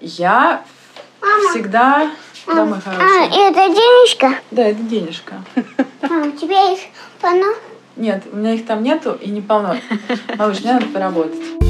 Я 0.00 0.62
всегда... 1.50 2.10
Да, 2.46 2.64
мой 2.64 2.78
А, 2.78 2.80
хороший. 2.80 3.48
это 3.48 3.68
денежка? 3.74 4.34
Да, 4.50 4.62
это 4.62 4.80
денежка. 4.82 5.34
А, 6.02 6.22
у 6.26 6.30
тебя 6.30 6.72
их 6.72 6.78
полно? 7.20 7.52
Нет, 7.96 8.22
у 8.32 8.36
меня 8.36 8.54
их 8.54 8.64
там 8.64 8.82
нету 8.82 9.18
и 9.20 9.28
не 9.30 9.40
полно. 9.40 9.76
Малыш, 10.38 10.60
мне 10.60 10.74
надо 10.74 10.86
поработать. 10.86 11.67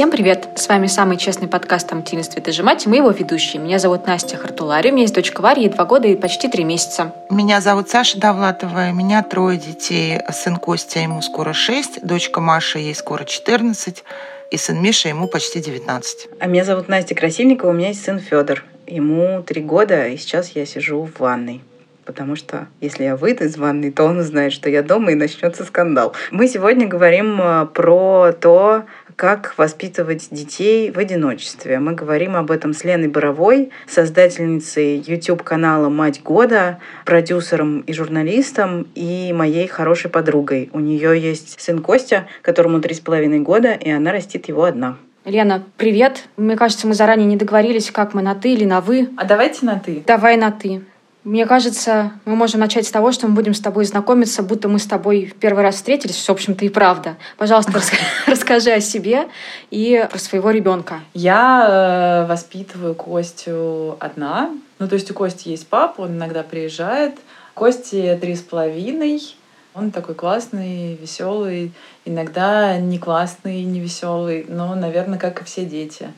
Всем 0.00 0.10
привет! 0.10 0.48
С 0.54 0.66
вами 0.66 0.86
самый 0.86 1.18
честный 1.18 1.46
подкаст 1.46 1.92
о 1.92 1.94
материнстве 1.94 2.40
«Ты 2.40 2.52
же 2.52 2.62
мать» 2.62 2.86
и 2.86 2.88
мы 2.88 2.96
его 2.96 3.10
ведущие. 3.10 3.60
Меня 3.60 3.78
зовут 3.78 4.06
Настя 4.06 4.38
Хартулари, 4.38 4.88
у 4.88 4.92
меня 4.92 5.02
есть 5.02 5.14
дочка 5.14 5.42
Варя, 5.42 5.60
ей 5.60 5.68
два 5.68 5.84
года 5.84 6.08
и 6.08 6.16
почти 6.16 6.48
три 6.48 6.64
месяца. 6.64 7.12
Меня 7.28 7.60
зовут 7.60 7.90
Саша 7.90 8.18
Довлатова, 8.18 8.88
у 8.92 8.94
меня 8.94 9.22
трое 9.22 9.58
детей. 9.58 10.18
Сын 10.32 10.56
Костя, 10.56 11.00
ему 11.00 11.20
скоро 11.20 11.52
6, 11.52 12.02
дочка 12.02 12.40
Маша, 12.40 12.78
ей 12.78 12.94
скоро 12.94 13.24
14, 13.24 14.02
и 14.50 14.56
сын 14.56 14.82
Миша, 14.82 15.10
ему 15.10 15.28
почти 15.28 15.60
19. 15.60 16.28
А 16.40 16.46
меня 16.46 16.64
зовут 16.64 16.88
Настя 16.88 17.14
Красильникова, 17.14 17.68
у 17.68 17.74
меня 17.74 17.88
есть 17.88 18.02
сын 18.02 18.20
Федор. 18.20 18.64
Ему 18.86 19.42
три 19.42 19.60
года, 19.60 20.06
и 20.06 20.16
сейчас 20.16 20.52
я 20.54 20.64
сижу 20.64 21.04
в 21.04 21.20
ванной. 21.20 21.60
Потому 22.06 22.34
что 22.34 22.66
если 22.80 23.04
я 23.04 23.16
выйду 23.16 23.44
из 23.44 23.56
ванной, 23.56 23.92
то 23.92 24.04
он 24.04 24.18
узнает, 24.18 24.52
что 24.52 24.70
я 24.70 24.82
дома, 24.82 25.12
и 25.12 25.14
начнется 25.14 25.64
скандал. 25.64 26.14
Мы 26.30 26.48
сегодня 26.48 26.88
говорим 26.88 27.40
э, 27.40 27.66
про 27.66 28.32
то, 28.32 28.84
как 29.20 29.52
воспитывать 29.58 30.28
детей 30.30 30.90
в 30.90 30.98
одиночестве. 30.98 31.78
Мы 31.78 31.92
говорим 31.92 32.36
об 32.36 32.50
этом 32.50 32.72
с 32.72 32.84
Леной 32.84 33.08
Боровой, 33.08 33.68
создательницей 33.86 34.96
YouTube-канала 35.06 35.90
«Мать 35.90 36.22
года», 36.22 36.78
продюсером 37.04 37.80
и 37.80 37.92
журналистом, 37.92 38.86
и 38.94 39.34
моей 39.34 39.66
хорошей 39.66 40.10
подругой. 40.10 40.70
У 40.72 40.80
нее 40.80 41.20
есть 41.20 41.60
сын 41.60 41.82
Костя, 41.82 42.28
которому 42.40 42.80
три 42.80 42.94
с 42.94 43.00
половиной 43.00 43.40
года, 43.40 43.72
и 43.74 43.90
она 43.90 44.10
растит 44.10 44.48
его 44.48 44.64
одна. 44.64 44.96
Лена, 45.26 45.64
привет! 45.76 46.24
Мне 46.38 46.56
кажется, 46.56 46.86
мы 46.86 46.94
заранее 46.94 47.26
не 47.26 47.36
договорились, 47.36 47.90
как 47.90 48.14
мы 48.14 48.22
на 48.22 48.34
«ты» 48.34 48.54
или 48.54 48.64
на 48.64 48.80
«вы». 48.80 49.10
А 49.18 49.26
давайте 49.26 49.66
на 49.66 49.78
«ты». 49.78 50.02
Давай 50.06 50.38
на 50.38 50.50
«ты». 50.50 50.80
Мне 51.22 51.44
кажется, 51.44 52.12
мы 52.24 52.34
можем 52.34 52.60
начать 52.60 52.86
с 52.86 52.90
того, 52.90 53.12
что 53.12 53.28
мы 53.28 53.34
будем 53.34 53.52
с 53.52 53.60
тобой 53.60 53.84
знакомиться, 53.84 54.42
будто 54.42 54.68
мы 54.68 54.78
с 54.78 54.86
тобой 54.86 55.26
в 55.26 55.34
первый 55.34 55.62
раз 55.62 55.74
встретились, 55.74 56.16
в 56.16 56.30
общем-то 56.30 56.64
и 56.64 56.70
правда. 56.70 57.16
Пожалуйста, 57.36 57.72
расскажи 58.26 58.70
о 58.72 58.80
себе 58.80 59.28
и 59.70 60.06
про 60.10 60.18
своего 60.18 60.50
ребенка. 60.50 61.00
Я 61.12 62.24
э, 62.24 62.26
воспитываю 62.26 62.94
Костю 62.94 63.98
одна. 64.00 64.50
Ну, 64.78 64.88
то 64.88 64.94
есть 64.94 65.10
у 65.10 65.14
Кости 65.14 65.50
есть 65.50 65.68
папа, 65.68 66.02
он 66.02 66.16
иногда 66.16 66.42
приезжает. 66.42 67.18
Косте 67.52 68.16
три 68.16 68.34
с 68.34 68.40
половиной. 68.40 69.20
Он 69.74 69.90
такой 69.90 70.14
классный, 70.14 70.94
веселый, 70.96 71.72
иногда 72.06 72.78
не 72.78 72.98
классный, 72.98 73.62
не 73.62 73.78
веселый, 73.78 74.46
но, 74.48 74.74
наверное, 74.74 75.18
как 75.18 75.42
и 75.42 75.44
все 75.44 75.66
дети. 75.66 76.08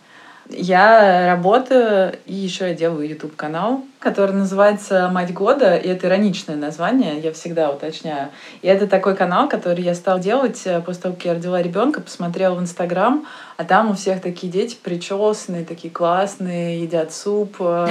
Я 0.54 1.26
работаю, 1.34 2.14
и 2.26 2.34
еще 2.34 2.68
я 2.68 2.74
делаю 2.74 3.08
YouTube 3.08 3.36
канал, 3.36 3.84
который 3.98 4.34
называется 4.34 5.08
Мать 5.08 5.32
года, 5.32 5.76
и 5.76 5.88
это 5.88 6.08
ироничное 6.08 6.56
название, 6.56 7.20
я 7.20 7.32
всегда 7.32 7.70
уточняю. 7.70 8.28
И 8.60 8.68
это 8.68 8.86
такой 8.86 9.16
канал, 9.16 9.48
который 9.48 9.82
я 9.82 9.94
стал 9.94 10.18
делать 10.18 10.60
э, 10.66 10.80
после 10.80 11.02
того, 11.02 11.14
как 11.14 11.24
я 11.24 11.34
родила 11.34 11.62
ребенка, 11.62 12.00
посмотрела 12.00 12.54
в 12.54 12.60
Инстаграм, 12.60 13.26
а 13.56 13.64
там 13.64 13.90
у 13.90 13.94
всех 13.94 14.20
такие 14.20 14.52
дети 14.52 14.76
причесанные, 14.82 15.64
такие 15.64 15.92
классные, 15.92 16.82
едят 16.82 17.12
суп, 17.12 17.56
э, 17.60 17.88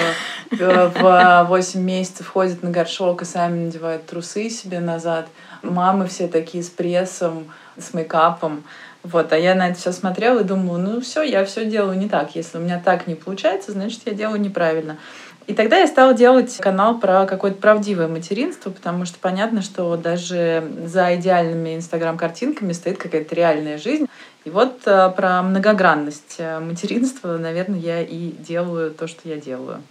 в 0.51 1.45
8 1.47 1.79
месяцев 1.81 2.27
ходят 2.27 2.61
на 2.61 2.69
горшок 2.69 3.21
и 3.23 3.25
сами 3.25 3.65
надевают 3.65 4.05
трусы 4.05 4.49
себе 4.49 4.79
назад. 4.79 5.27
Мамы 5.63 6.07
все 6.07 6.27
такие 6.27 6.63
с 6.63 6.69
прессом, 6.69 7.51
с 7.77 7.93
мейкапом. 7.93 8.63
Вот, 9.03 9.33
а 9.33 9.37
я 9.37 9.55
на 9.55 9.69
это 9.69 9.79
все 9.79 9.91
смотрела 9.91 10.41
и 10.41 10.43
думала, 10.43 10.77
ну 10.77 11.01
все, 11.01 11.23
я 11.23 11.43
все 11.45 11.65
делаю 11.65 11.97
не 11.97 12.07
так. 12.07 12.35
Если 12.35 12.57
у 12.57 12.61
меня 12.61 12.81
так 12.83 13.07
не 13.07 13.15
получается, 13.15 13.71
значит, 13.71 14.01
я 14.05 14.13
делаю 14.13 14.39
неправильно. 14.39 14.97
И 15.47 15.53
тогда 15.53 15.79
я 15.79 15.87
стала 15.87 16.13
делать 16.13 16.55
канал 16.57 16.99
про 16.99 17.25
какое-то 17.25 17.59
правдивое 17.59 18.07
материнство, 18.07 18.69
потому 18.69 19.05
что 19.05 19.17
понятно, 19.19 19.61
что 19.61 19.97
даже 19.97 20.63
за 20.85 21.15
идеальными 21.15 21.75
инстаграм-картинками 21.75 22.73
стоит 22.73 22.97
какая-то 22.97 23.33
реальная 23.33 23.77
жизнь. 23.77 24.07
И 24.45 24.49
вот 24.49 24.81
э, 24.85 25.09
про 25.15 25.41
многогранность 25.41 26.35
э, 26.37 26.59
материнства, 26.59 27.37
наверное, 27.37 27.79
я 27.79 28.01
и 28.01 28.31
делаю 28.31 28.91
то, 28.91 29.07
что 29.07 29.27
я 29.27 29.37
делаю. 29.37 29.81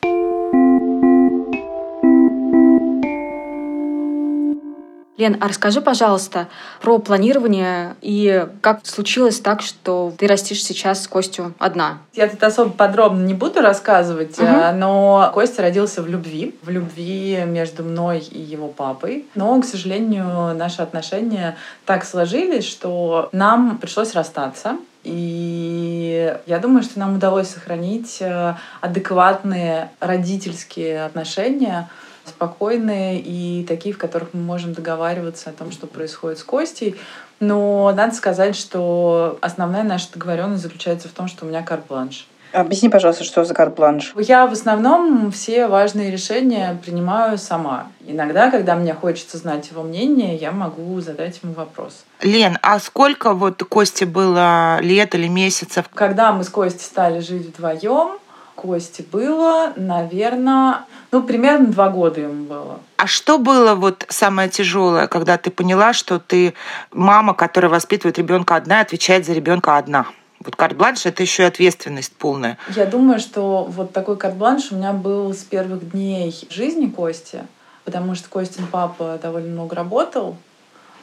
Лен, 5.20 5.36
а 5.40 5.48
расскажи, 5.48 5.82
пожалуйста, 5.82 6.48
про 6.80 6.98
планирование 6.98 7.94
и 8.00 8.46
как 8.62 8.86
случилось 8.86 9.38
так, 9.38 9.60
что 9.60 10.14
ты 10.16 10.26
растишь 10.26 10.64
сейчас 10.64 11.06
Костю 11.06 11.52
одна. 11.58 11.98
Я 12.14 12.26
тут 12.26 12.42
особо 12.42 12.70
подробно 12.70 13.22
не 13.24 13.34
буду 13.34 13.60
рассказывать, 13.60 14.38
э, 14.38 14.72
но 14.72 15.30
Костя 15.34 15.60
родился 15.60 16.02
в 16.02 16.08
любви, 16.08 16.54
в 16.62 16.70
любви 16.70 17.44
между 17.46 17.84
мной 17.84 18.20
и 18.20 18.40
его 18.40 18.68
папой. 18.68 19.26
Но, 19.34 19.60
к 19.60 19.66
сожалению, 19.66 20.54
наши 20.56 20.80
отношения 20.80 21.56
так 21.84 22.04
сложились, 22.04 22.64
что 22.64 23.28
нам 23.32 23.76
пришлось 23.76 24.14
расстаться. 24.14 24.78
И 25.04 26.34
я 26.46 26.58
думаю, 26.58 26.82
что 26.82 26.98
нам 26.98 27.16
удалось 27.16 27.48
сохранить 27.48 28.18
э, 28.20 28.54
адекватные 28.80 29.90
родительские 30.00 31.04
отношения, 31.04 31.88
спокойные 32.30 33.20
и 33.20 33.64
такие, 33.68 33.94
в 33.94 33.98
которых 33.98 34.30
мы 34.32 34.40
можем 34.40 34.72
договариваться 34.72 35.50
о 35.50 35.52
том, 35.52 35.70
что 35.70 35.86
происходит 35.86 36.38
с 36.38 36.44
Костей. 36.44 36.96
Но 37.38 37.92
надо 37.94 38.14
сказать, 38.14 38.56
что 38.56 39.38
основная 39.40 39.82
наша 39.82 40.08
договоренность 40.12 40.62
заключается 40.62 41.08
в 41.08 41.12
том, 41.12 41.28
что 41.28 41.44
у 41.44 41.48
меня 41.48 41.62
карт-бланш. 41.62 42.26
Объясни, 42.52 42.88
пожалуйста, 42.88 43.22
что 43.24 43.44
за 43.44 43.54
карт-бланш? 43.54 44.12
Я 44.16 44.46
в 44.46 44.52
основном 44.52 45.30
все 45.30 45.68
важные 45.68 46.10
решения 46.10 46.78
принимаю 46.84 47.38
сама. 47.38 47.86
Иногда, 48.06 48.50
когда 48.50 48.74
мне 48.74 48.92
хочется 48.92 49.38
знать 49.38 49.70
его 49.70 49.82
мнение, 49.82 50.34
я 50.34 50.50
могу 50.50 51.00
задать 51.00 51.40
ему 51.42 51.52
вопрос. 51.52 52.04
Лен, 52.22 52.58
а 52.62 52.80
сколько 52.80 53.34
вот 53.34 53.62
Косте 53.62 54.04
было 54.04 54.80
лет 54.80 55.14
или 55.14 55.28
месяцев? 55.28 55.86
Когда 55.94 56.32
мы 56.32 56.42
с 56.42 56.48
Костей 56.48 56.80
стали 56.80 57.20
жить 57.20 57.46
вдвоем, 57.46 58.18
Косте 58.60 59.02
было, 59.02 59.72
наверное, 59.76 60.84
ну, 61.12 61.22
примерно 61.22 61.68
два 61.68 61.88
года 61.88 62.20
ему 62.20 62.44
было. 62.44 62.80
А 62.98 63.06
что 63.06 63.38
было 63.38 63.74
вот 63.74 64.04
самое 64.10 64.50
тяжелое, 64.50 65.06
когда 65.06 65.38
ты 65.38 65.50
поняла, 65.50 65.94
что 65.94 66.18
ты 66.18 66.52
мама, 66.92 67.32
которая 67.32 67.70
воспитывает 67.70 68.18
ребенка 68.18 68.56
одна, 68.56 68.80
отвечает 68.80 69.24
за 69.24 69.32
ребенка 69.32 69.78
одна? 69.78 70.06
Вот 70.44 70.56
карт-бланш 70.56 71.06
это 71.06 71.22
еще 71.22 71.44
и 71.44 71.46
ответственность 71.46 72.12
полная. 72.12 72.58
Я 72.76 72.84
думаю, 72.84 73.18
что 73.18 73.64
вот 73.64 73.94
такой 73.94 74.18
карт-бланш 74.18 74.72
у 74.72 74.76
меня 74.76 74.92
был 74.92 75.32
с 75.32 75.38
первых 75.38 75.92
дней 75.92 76.34
жизни 76.50 76.86
Кости, 76.86 77.46
потому 77.84 78.14
что 78.14 78.28
Костин 78.28 78.66
папа 78.66 79.18
довольно 79.22 79.48
много 79.48 79.74
работал. 79.74 80.36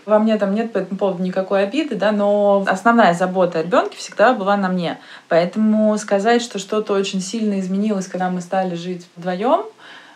Во 0.07 0.19
мне 0.19 0.37
там 0.37 0.55
нет 0.55 0.71
по 0.71 0.77
этому 0.77 0.97
поводу 0.97 1.21
никакой 1.21 1.63
обиды, 1.63 1.97
да, 1.97 2.13
но 2.13 2.63
основная 2.65 3.13
забота 3.13 3.59
о 3.59 3.63
ребенке 3.63 3.97
всегда 3.97 4.31
была 4.31 4.55
на 4.55 4.69
мне. 4.69 4.99
Поэтому 5.27 5.97
сказать, 5.97 6.41
что 6.41 6.59
что-то 6.59 6.93
очень 6.93 7.19
сильно 7.19 7.59
изменилось, 7.59 8.07
когда 8.07 8.29
мы 8.29 8.39
стали 8.39 8.75
жить 8.75 9.05
вдвоем, 9.17 9.65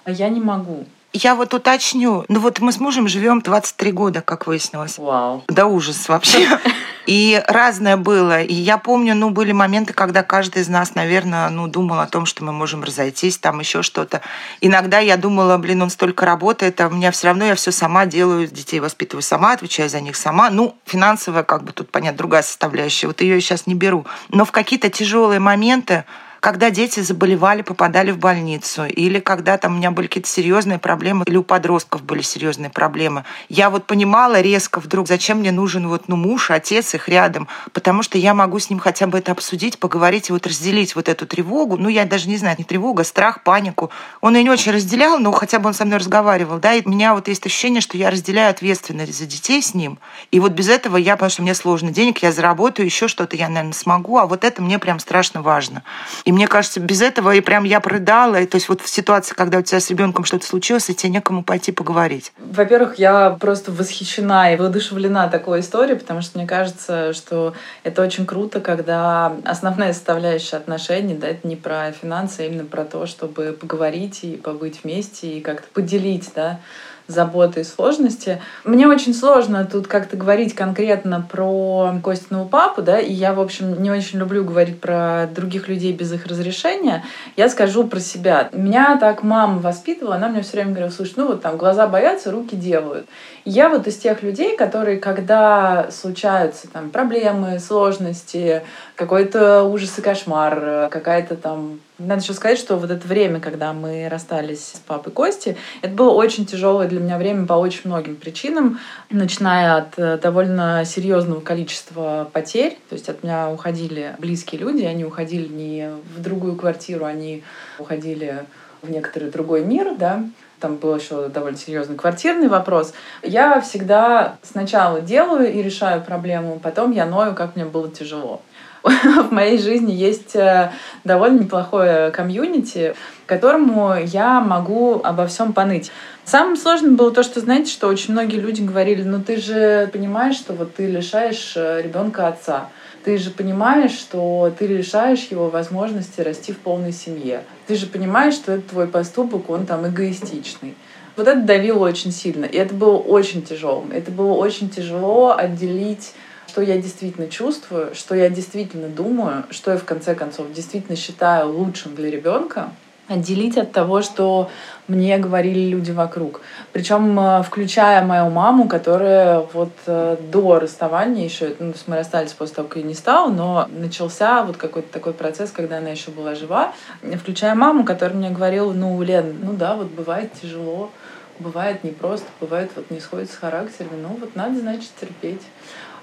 я 0.06 0.30
не 0.30 0.40
могу. 0.40 0.86
Я 1.14 1.36
вот 1.36 1.54
уточню. 1.54 2.24
Ну 2.30 2.40
вот 2.40 2.60
мы 2.60 2.72
с 2.72 2.80
мужем 2.80 3.08
живем 3.08 3.42
23 3.42 3.92
года, 3.92 4.22
как 4.22 4.48
выяснилось. 4.48 4.98
Вау. 4.98 5.44
Да 5.50 5.66
ужас 5.66 6.08
вообще. 6.08 6.48
И 7.06 7.44
разное 7.48 7.98
было. 7.98 8.42
И 8.42 8.54
я 8.54 8.78
помню, 8.78 9.16
ну, 9.16 9.32
были 9.32 9.52
моменты, 9.52 9.92
когда 9.92 10.24
каждый 10.24 10.62
из 10.62 10.70
нас, 10.70 10.96
наверное, 10.96 11.50
ну, 11.50 11.68
думал 11.68 12.00
о 12.00 12.06
том, 12.06 12.26
что 12.26 12.44
мы 12.46 12.54
можем 12.54 12.84
разойтись, 12.84 13.38
там 13.38 13.60
еще 13.60 13.82
что-то. 13.82 14.22
Иногда 14.62 15.00
я 15.00 15.18
думала, 15.18 15.58
блин, 15.58 15.82
он 15.82 15.90
столько 15.90 16.26
работает, 16.26 16.80
а 16.80 16.88
у 16.88 16.92
меня 16.92 17.12
все 17.12 17.28
равно 17.28 17.46
я 17.46 17.56
все 17.56 17.72
сама 17.72 18.06
делаю, 18.06 18.48
детей 18.48 18.80
воспитываю 18.80 19.24
сама, 19.24 19.54
отвечаю 19.54 19.90
за 19.90 20.00
них 20.00 20.16
сама. 20.16 20.50
Ну, 20.50 20.78
финансовая, 20.86 21.44
как 21.44 21.64
бы 21.64 21.74
тут, 21.74 21.92
понятно, 21.92 22.20
другая 22.20 22.44
составляющая. 22.44 23.08
Вот 23.08 23.22
ее 23.22 23.36
я 23.36 23.42
сейчас 23.42 23.68
не 23.68 23.76
беру. 23.76 24.06
Но 24.30 24.46
в 24.46 24.52
какие-то 24.52 24.90
тяжелые 24.90 25.40
моменты 25.40 26.06
когда 26.42 26.72
дети 26.72 27.00
заболевали, 27.02 27.62
попадали 27.62 28.10
в 28.10 28.18
больницу, 28.18 28.86
или 28.86 29.20
когда 29.20 29.60
там 29.60 29.76
у 29.76 29.78
меня 29.78 29.92
были 29.92 30.08
какие-то 30.08 30.28
серьезные 30.28 30.80
проблемы, 30.80 31.24
или 31.28 31.38
у 31.38 31.44
подростков 31.44 32.02
были 32.02 32.24
серьезные 32.24 32.72
проблемы. 32.72 33.26
Я 33.48 33.70
вот 33.70 33.86
понимала 33.86 34.42
резко 34.42 34.80
вдруг, 34.80 35.08
зачем 35.08 35.38
мне 35.38 35.52
нужен 35.52 35.88
вот 35.88 36.08
ну, 36.08 36.16
муж, 36.16 36.50
отец 36.50 36.96
их 36.96 37.08
рядом, 37.08 37.48
потому 37.74 38.02
что 38.02 38.18
я 38.18 38.34
могу 38.34 38.58
с 38.58 38.72
ним 38.72 38.80
хотя 38.80 39.06
бы 39.06 39.20
это 39.20 39.32
обсудить, 39.32 39.78
поговорить 39.78 40.30
и 40.30 40.34
вот 40.34 40.48
разделить 40.48 40.96
вот 40.96 41.10
эту 41.10 41.28
тревогу. 41.28 41.78
Ну, 41.78 41.90
я 41.90 42.06
даже 42.06 42.28
не 42.28 42.38
знаю, 42.38 42.56
не 42.58 42.64
тревога, 42.64 43.04
страх, 43.04 43.44
панику. 43.44 43.92
Он 44.20 44.36
ее 44.36 44.44
не 44.44 44.50
очень 44.50 44.72
разделял, 44.72 45.20
но 45.20 45.32
хотя 45.32 45.60
бы 45.60 45.68
он 45.68 45.76
со 45.76 45.86
мной 45.86 46.00
разговаривал, 46.00 46.58
да, 46.58 46.74
и 46.74 46.82
у 46.84 46.90
меня 46.90 47.14
вот 47.14 47.28
есть 47.28 47.46
ощущение, 47.46 47.82
что 47.82 47.98
я 47.98 48.10
разделяю 48.10 48.50
ответственность 48.50 49.16
за 49.16 49.28
детей 49.28 49.62
с 49.62 49.76
ним. 49.76 50.00
И 50.32 50.40
вот 50.40 50.54
без 50.54 50.70
этого 50.70 50.98
я, 50.98 51.18
потому 51.18 51.30
что 51.30 51.44
мне 51.44 51.54
сложно 51.54 51.92
денег, 51.92 52.24
я 52.24 52.32
заработаю, 52.32 52.88
еще 52.88 53.08
что-то 53.08 53.36
я, 53.36 53.48
наверное, 53.48 53.74
смогу, 53.74 54.18
а 54.18 54.26
вот 54.26 54.44
это 54.44 54.64
мне 54.64 54.80
прям 54.80 54.98
страшно 54.98 55.44
важно. 55.44 55.84
И 56.26 56.31
Мне 56.32 56.48
кажется, 56.48 56.80
без 56.80 57.02
этого 57.02 57.36
и 57.36 57.42
прям 57.42 57.66
я 57.66 57.82
прыдала. 57.82 58.40
И, 58.40 58.46
то 58.46 58.56
есть 58.56 58.70
вот 58.70 58.80
в 58.82 58.88
ситуации, 58.88 59.36
когда 59.36 59.58
у 59.58 59.62
тебя 59.62 59.82
с 59.82 59.90
ребенком 59.90 60.24
что-то 60.24 60.46
случилось, 60.46 60.90
и 60.90 60.96
тебе 60.96 61.12
некому 61.12 61.44
пойти 61.44 61.74
поговорить. 61.74 62.32
Во-первых, 62.38 62.96
я 63.00 63.32
просто 63.32 63.72
восхищена 63.74 64.54
и 64.54 64.56
воодушевлена 64.56 65.28
такой 65.28 65.60
историей, 65.60 65.98
потому 65.98 66.22
что 66.22 66.38
мне 66.38 66.48
кажется, 66.48 67.12
что 67.12 67.54
это 67.84 68.02
очень 68.02 68.26
круто, 68.26 68.62
когда 68.62 69.34
основная 69.44 69.92
составляющая 69.92 70.56
отношений, 70.56 71.16
да, 71.16 71.28
это 71.28 71.46
не 71.46 71.58
про 71.58 71.92
финансы, 71.92 72.40
а 72.40 72.44
именно 72.46 72.64
про 72.64 72.86
то, 72.86 73.06
чтобы 73.08 73.52
поговорить 73.60 74.24
и 74.24 74.38
побыть 74.38 74.84
вместе 74.84 75.28
и 75.28 75.42
как-то 75.42 75.68
поделить, 75.74 76.32
да, 76.34 76.62
заботы 77.12 77.62
и 77.62 77.64
сложности. 77.64 78.42
Мне 78.64 78.88
очень 78.88 79.14
сложно 79.14 79.68
тут 79.72 79.88
как-то 79.88 80.18
говорить 80.18 80.56
конкретно 80.56 81.26
про 81.30 81.96
Костиного 82.04 82.48
папу, 82.48 82.82
да, 82.82 83.00
и 83.00 83.12
я, 83.12 83.34
в 83.34 83.40
общем, 83.40 83.82
не 83.82 83.92
очень 83.92 84.20
люблю 84.20 84.44
говорить 84.44 84.80
про 84.80 85.28
других 85.34 85.68
людей 85.68 85.94
без 85.94 86.12
их 86.12 86.26
разрешения. 86.26 87.04
Я 87.38 87.50
скажу 87.50 87.86
про 87.86 88.00
себя. 88.00 88.50
Меня 88.54 88.98
так 88.98 89.24
мама 89.24 89.60
воспитывала, 89.60 90.16
она 90.16 90.30
мне 90.30 90.42
все 90.42 90.54
время 90.54 90.72
говорила, 90.72 90.92
слушай, 90.92 91.14
ну 91.18 91.28
вот 91.28 91.42
там 91.42 91.58
глаза 91.58 91.88
боятся, 91.88 92.32
руки 92.32 92.56
делают. 92.56 93.08
Я 93.44 93.70
вот 93.70 93.88
из 93.88 93.98
тех 93.98 94.22
людей, 94.22 94.56
которые, 94.56 94.98
когда 94.98 95.90
случаются 95.92 96.68
там 96.68 96.90
проблемы, 96.90 97.60
сложности, 97.60 98.64
какой-то 99.02 99.64
ужас 99.64 99.98
и 99.98 100.02
кошмар, 100.04 100.88
какая-то 100.92 101.36
там 101.36 101.80
надо 101.98 102.22
еще 102.22 102.34
сказать, 102.34 102.60
что 102.60 102.78
вот 102.78 102.92
это 102.92 103.08
время, 103.08 103.40
когда 103.40 103.74
мы 103.74 104.08
расстались 104.08 104.74
с 104.76 104.80
папой 104.80 105.12
Кости, 105.12 105.58
это 105.82 105.92
было 105.96 106.12
очень 106.12 106.46
тяжелое 106.46 106.88
для 106.88 107.00
меня 107.00 107.18
время 107.18 107.48
по 107.48 107.54
очень 107.54 107.82
многим 107.86 108.16
причинам, 108.16 108.80
начиная 109.10 109.78
от 109.78 109.98
э, 109.98 110.20
довольно 110.20 110.86
серьезного 110.86 111.42
количества 111.42 112.30
потерь. 112.32 112.78
То 112.90 112.94
есть 112.94 113.10
от 113.10 113.24
меня 113.24 113.50
уходили 113.50 114.16
близкие 114.20 114.62
люди, 114.62 114.84
они 114.84 115.04
уходили 115.04 115.48
не 115.48 115.90
в 116.16 116.22
другую 116.22 116.56
квартиру, 116.56 117.06
они 117.06 117.42
уходили 117.80 118.46
в 118.84 118.92
некоторый 118.92 119.32
другой 119.32 119.66
мир, 119.66 119.96
да, 119.98 120.24
там 120.60 120.76
был 120.76 120.96
еще 120.96 121.28
довольно 121.28 121.58
серьезный 121.58 121.96
квартирный 121.96 122.50
вопрос. 122.50 122.94
Я 123.24 123.62
всегда 123.62 124.38
сначала 124.44 125.02
делаю 125.02 125.52
и 125.52 125.64
решаю 125.64 126.04
проблему, 126.04 126.60
потом 126.60 126.92
я 126.92 127.08
ною, 127.08 127.34
как 127.34 127.56
мне 127.56 127.66
было 127.66 127.90
тяжело. 127.90 128.44
В 128.84 129.32
моей 129.32 129.60
жизни 129.60 129.92
есть 129.92 130.36
э, 130.36 130.72
довольно 131.04 131.40
неплохое 131.40 132.12
комьюнити, 132.12 132.96
которому 133.28 133.96
я 133.96 134.42
могу 134.42 135.02
обо 135.04 135.28
всем 135.28 135.54
поныть. 135.54 135.92
Самым 136.26 136.56
сложным 136.58 136.96
было 136.96 137.12
то, 137.12 137.24
что, 137.24 137.40
знаете, 137.40 137.72
что 137.72 137.88
очень 137.88 138.14
многие 138.14 138.38
люди 138.38 138.62
говорили, 138.62 139.04
ну 139.04 139.22
ты 139.22 139.38
же 139.38 139.90
понимаешь, 139.94 140.36
что 140.36 140.54
вот 140.54 140.76
ты 140.76 140.88
лишаешь 140.88 141.54
э, 141.56 141.82
ребенка 141.84 142.28
отца. 142.28 142.70
Ты 143.04 143.18
же 143.18 143.32
понимаешь, 143.32 143.92
что 143.92 144.54
ты 144.58 144.68
лишаешь 144.68 145.28
его 145.32 145.50
возможности 145.50 146.22
расти 146.22 146.52
в 146.52 146.58
полной 146.60 146.92
семье. 146.92 147.44
Ты 147.68 147.76
же 147.76 147.88
понимаешь, 147.88 148.36
что 148.36 148.54
это 148.54 148.70
твой 148.70 148.88
поступок, 148.88 149.50
он 149.50 149.66
там 149.66 149.88
эгоистичный. 149.88 150.76
Вот 151.18 151.28
это 151.28 151.42
давило 151.42 151.88
очень 151.88 152.12
сильно. 152.12 152.46
И 152.46 152.58
это 152.58 152.74
было 152.74 152.98
очень 152.98 153.44
тяжело. 153.44 153.84
Это 153.92 154.12
было 154.12 154.34
очень 154.34 154.70
тяжело 154.70 155.36
отделить 155.36 156.14
что 156.52 156.62
я 156.62 156.78
действительно 156.78 157.30
чувствую, 157.30 157.96
что 157.96 158.14
я 158.14 158.30
действительно 158.30 158.90
думаю, 158.90 159.46
что 159.52 159.72
я 159.72 159.78
в 159.78 159.86
конце 159.86 160.16
концов 160.16 160.52
действительно 160.52 160.98
считаю 160.98 161.50
лучшим 161.50 161.96
для 161.96 162.12
ребенка, 162.12 162.72
отделить 163.08 163.58
от 163.58 163.72
того, 163.72 164.02
что 164.02 164.50
мне 164.90 165.18
говорили 165.18 165.70
люди 165.70 165.92
вокруг. 165.92 166.42
Причем 166.74 167.18
э, 167.18 167.42
включая 167.44 168.04
мою 168.04 168.30
маму, 168.30 168.68
которая 168.68 169.48
вот 169.54 169.72
э, 169.86 170.18
до 170.30 170.60
расставания 170.60 171.24
еще, 171.24 171.56
ну, 171.60 171.74
мы 171.88 171.96
расстались 171.96 172.34
после 172.34 172.56
того, 172.56 172.68
как 172.68 172.78
я 172.80 172.84
не 172.84 172.96
стала, 172.96 173.32
но 173.32 173.70
начался 173.72 174.44
вот 174.44 174.58
какой-то 174.58 174.92
такой 174.92 175.14
процесс, 175.14 175.52
когда 175.52 175.78
она 175.78 175.90
еще 175.90 176.12
была 176.12 176.36
жива, 176.36 176.74
включая 177.18 177.56
маму, 177.56 177.86
которая 177.86 178.18
мне 178.18 178.30
говорила, 178.30 178.74
ну, 178.74 179.02
Лен, 179.02 179.38
ну 179.42 179.54
да, 179.54 179.76
вот 179.76 179.88
бывает 179.88 180.32
тяжело, 180.42 180.92
бывает 181.40 181.86
непросто, 181.86 182.28
бывает 182.42 182.72
вот 182.76 182.92
не 182.92 183.00
сходит 183.00 183.32
с 183.32 183.36
характерами, 183.36 184.02
ну 184.02 184.18
вот 184.20 184.36
надо, 184.36 184.60
значит, 184.60 184.90
терпеть. 185.00 185.42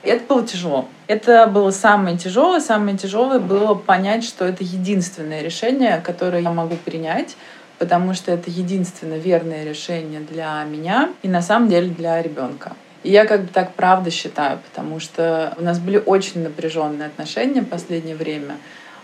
Это 0.03 0.25
было 0.25 0.47
тяжело. 0.47 0.89
Это 1.06 1.47
было 1.47 1.71
самое 1.71 2.17
тяжелое. 2.17 2.61
Самое 2.61 2.97
тяжелое 2.97 3.39
было 3.39 3.75
понять, 3.75 4.25
что 4.25 4.45
это 4.45 4.62
единственное 4.62 5.43
решение, 5.43 6.00
которое 6.05 6.43
я 6.43 6.50
могу 6.50 6.77
принять, 6.77 7.37
потому 7.79 8.15
что 8.15 8.33
это 8.33 8.50
единственное 8.50 9.19
верное 9.19 9.65
решение 9.65 10.21
для 10.21 10.62
меня 10.65 11.11
и 11.23 11.29
на 11.29 11.43
самом 11.43 11.69
деле 11.69 11.89
для 11.89 12.23
ребенка. 12.23 12.73
И 13.03 13.11
я 13.11 13.27
как 13.27 13.43
бы 13.43 13.49
так 13.49 13.75
правда 13.75 14.11
считаю, 14.11 14.59
потому 14.59 15.00
что 15.00 15.55
у 15.56 15.62
нас 15.62 15.79
были 15.79 16.03
очень 16.05 16.43
напряженные 16.43 17.06
отношения 17.06 17.61
в 17.61 17.69
последнее 17.69 18.17
время. 18.17 18.56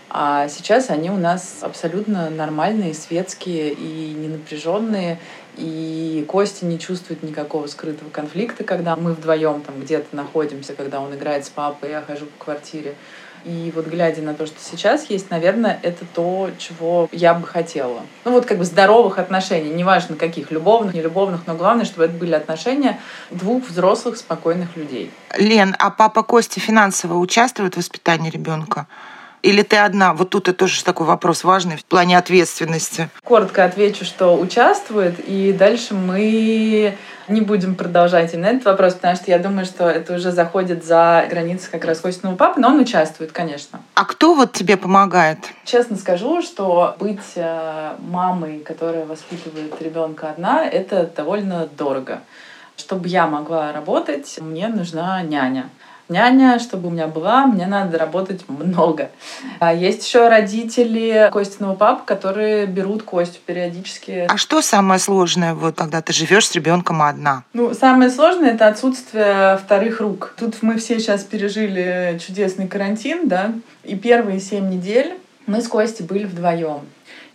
А 0.09 0.47
сейчас 0.47 0.89
они 0.89 1.09
у 1.09 1.17
нас 1.17 1.57
абсолютно 1.61 2.29
нормальные, 2.29 2.93
светские 2.93 3.73
и 3.73 4.13
не 4.13 4.27
напряженные. 4.27 5.17
И 5.57 6.25
Костя 6.27 6.65
не 6.65 6.79
чувствует 6.79 7.23
никакого 7.23 7.67
скрытого 7.67 8.09
конфликта, 8.09 8.63
когда 8.63 8.95
мы 8.95 9.13
вдвоем 9.13 9.61
там 9.61 9.79
где-то 9.79 10.15
находимся, 10.15 10.73
когда 10.73 10.99
он 10.99 11.13
играет 11.15 11.45
с 11.45 11.49
папой, 11.49 11.91
я 11.91 12.01
хожу 12.01 12.25
по 12.25 12.45
квартире. 12.45 12.95
И 13.45 13.71
вот 13.75 13.85
глядя 13.85 14.23
на 14.23 14.33
то, 14.33 14.47
что 14.47 14.55
сейчас 14.59 15.07
есть, 15.11 15.29
наверное, 15.29 15.79
это 15.83 16.03
то, 16.15 16.49
чего 16.57 17.07
я 17.11 17.35
бы 17.35 17.45
хотела. 17.45 18.01
Ну 18.25 18.31
вот 18.31 18.47
как 18.47 18.57
бы 18.57 18.65
здоровых 18.65 19.19
отношений, 19.19 19.69
неважно 19.69 20.15
каких, 20.15 20.49
любовных, 20.49 20.95
нелюбовных, 20.95 21.41
но 21.45 21.53
главное, 21.53 21.85
чтобы 21.85 22.05
это 22.05 22.13
были 22.15 22.33
отношения 22.33 22.99
двух 23.29 23.69
взрослых, 23.69 24.17
спокойных 24.17 24.75
людей. 24.75 25.11
Лен, 25.37 25.75
а 25.77 25.91
папа 25.91 26.23
Костя 26.23 26.59
финансово 26.59 27.17
участвует 27.17 27.75
в 27.75 27.77
воспитании 27.77 28.31
ребенка? 28.31 28.87
Или 29.41 29.61
ты 29.61 29.77
одна? 29.77 30.13
Вот 30.13 30.31
тут 30.31 30.47
это 30.47 30.57
тоже 30.57 30.83
такой 30.83 31.05
вопрос 31.05 31.43
важный 31.43 31.77
в 31.77 31.85
плане 31.85 32.17
ответственности. 32.17 33.09
Коротко 33.23 33.63
отвечу, 33.63 34.05
что 34.05 34.37
участвует, 34.37 35.19
и 35.19 35.53
дальше 35.53 35.93
мы 35.93 36.97
не 37.27 37.41
будем 37.41 37.75
продолжать 37.75 38.33
и 38.33 38.37
на 38.37 38.47
этот 38.47 38.65
вопрос, 38.65 38.93
потому 38.93 39.15
что 39.15 39.31
я 39.31 39.39
думаю, 39.39 39.65
что 39.65 39.89
это 39.89 40.13
уже 40.13 40.31
заходит 40.31 40.83
за 40.85 41.25
границы 41.29 41.69
как 41.71 41.85
раз 41.85 41.99
Костиного 41.99 42.35
папы, 42.35 42.59
но 42.59 42.69
он 42.69 42.79
участвует, 42.79 43.31
конечно. 43.31 43.81
А 43.95 44.05
кто 44.05 44.35
вот 44.35 44.53
тебе 44.53 44.77
помогает? 44.77 45.39
Честно 45.63 45.97
скажу, 45.97 46.41
что 46.41 46.95
быть 46.99 47.33
э, 47.35 47.95
мамой, 47.99 48.59
которая 48.59 49.05
воспитывает 49.05 49.81
ребенка 49.81 50.29
одна, 50.29 50.65
это 50.65 51.09
довольно 51.15 51.67
дорого. 51.67 52.21
Чтобы 52.77 53.07
я 53.07 53.25
могла 53.25 53.71
работать, 53.71 54.37
мне 54.41 54.67
нужна 54.67 55.21
няня 55.21 55.69
няня, 56.09 56.59
чтобы 56.59 56.87
у 56.87 56.91
меня 56.91 57.07
была, 57.07 57.45
мне 57.45 57.65
надо 57.67 57.97
работать 57.97 58.47
много. 58.47 59.09
А 59.59 59.73
есть 59.73 60.05
еще 60.05 60.27
родители 60.27 61.29
Костиного 61.31 61.75
папы, 61.75 62.03
которые 62.05 62.65
берут 62.65 63.03
Костю 63.03 63.39
периодически. 63.45 64.27
А 64.29 64.37
что 64.37 64.61
самое 64.61 64.99
сложное, 64.99 65.53
вот 65.53 65.75
когда 65.75 66.01
ты 66.01 66.13
живешь 66.13 66.47
с 66.47 66.53
ребенком 66.53 67.01
одна? 67.01 67.43
Ну, 67.53 67.73
самое 67.73 68.09
сложное 68.09 68.51
это 68.51 68.67
отсутствие 68.67 69.57
вторых 69.57 70.01
рук. 70.01 70.33
Тут 70.37 70.61
мы 70.61 70.77
все 70.77 70.99
сейчас 70.99 71.23
пережили 71.23 72.19
чудесный 72.25 72.67
карантин, 72.67 73.27
да, 73.27 73.51
и 73.83 73.95
первые 73.95 74.39
семь 74.39 74.69
недель 74.69 75.13
мы 75.47 75.61
с 75.61 75.67
Костей 75.67 76.05
были 76.05 76.25
вдвоем. 76.25 76.81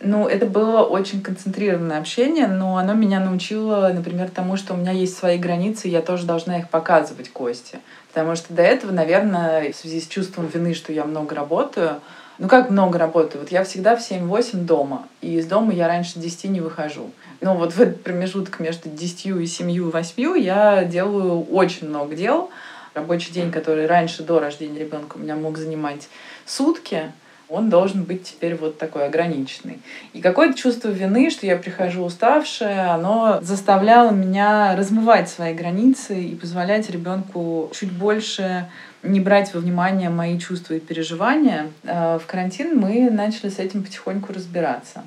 Ну, 0.02 0.26
это 0.26 0.46
было 0.46 0.82
очень 0.82 1.20
концентрированное 1.20 1.98
общение, 1.98 2.46
но 2.46 2.78
оно 2.78 2.94
меня 2.94 3.20
научило, 3.20 3.90
например, 3.94 4.30
тому, 4.30 4.56
что 4.56 4.72
у 4.72 4.76
меня 4.78 4.92
есть 4.92 5.16
свои 5.16 5.36
границы, 5.36 5.88
и 5.88 5.90
я 5.90 6.00
тоже 6.00 6.24
должна 6.24 6.58
их 6.58 6.70
показывать 6.70 7.28
Косте. 7.30 7.80
Потому 8.12 8.34
что 8.34 8.52
до 8.52 8.62
этого, 8.62 8.90
наверное, 8.90 9.72
в 9.72 9.76
связи 9.76 10.00
с 10.00 10.06
чувством 10.06 10.46
вины, 10.46 10.74
что 10.74 10.92
я 10.92 11.04
много 11.04 11.34
работаю, 11.34 12.00
ну 12.38 12.48
как 12.48 12.70
много 12.70 12.98
работаю? 12.98 13.42
Вот 13.42 13.52
я 13.52 13.62
всегда 13.64 13.96
в 13.96 14.00
7-8 14.00 14.64
дома, 14.64 15.06
и 15.20 15.36
из 15.36 15.46
дома 15.46 15.72
я 15.72 15.86
раньше 15.86 16.18
10 16.18 16.44
не 16.50 16.60
выхожу. 16.60 17.10
Но 17.40 17.54
вот 17.54 17.72
в 17.72 17.80
этот 17.80 18.02
промежуток 18.02 18.58
между 18.58 18.88
10 18.88 19.26
и 19.26 19.30
7-8 19.30 20.40
я 20.40 20.84
делаю 20.84 21.44
очень 21.44 21.88
много 21.88 22.16
дел. 22.16 22.50
Рабочий 22.94 23.32
день, 23.32 23.52
который 23.52 23.86
раньше, 23.86 24.24
до 24.24 24.40
рождения 24.40 24.80
ребенка, 24.80 25.16
у 25.16 25.20
меня 25.20 25.36
мог 25.36 25.56
занимать 25.56 26.08
сутки, 26.44 27.12
он 27.50 27.68
должен 27.68 28.04
быть 28.04 28.22
теперь 28.22 28.54
вот 28.54 28.78
такой 28.78 29.06
ограниченный. 29.06 29.80
И 30.12 30.20
какое-то 30.20 30.56
чувство 30.56 30.88
вины, 30.88 31.30
что 31.30 31.46
я 31.46 31.56
прихожу 31.56 32.04
уставшая, 32.04 32.92
оно 32.92 33.40
заставляло 33.42 34.10
меня 34.10 34.76
размывать 34.76 35.28
свои 35.28 35.52
границы 35.52 36.22
и 36.22 36.36
позволять 36.36 36.88
ребенку 36.90 37.70
чуть 37.74 37.92
больше 37.92 38.68
не 39.02 39.18
брать 39.18 39.52
во 39.52 39.60
внимание 39.60 40.10
мои 40.10 40.38
чувства 40.38 40.74
и 40.74 40.80
переживания. 40.80 41.70
Э, 41.82 42.18
в 42.22 42.26
карантин 42.26 42.78
мы 42.78 43.10
начали 43.10 43.48
с 43.50 43.58
этим 43.58 43.82
потихоньку 43.82 44.32
разбираться. 44.32 45.02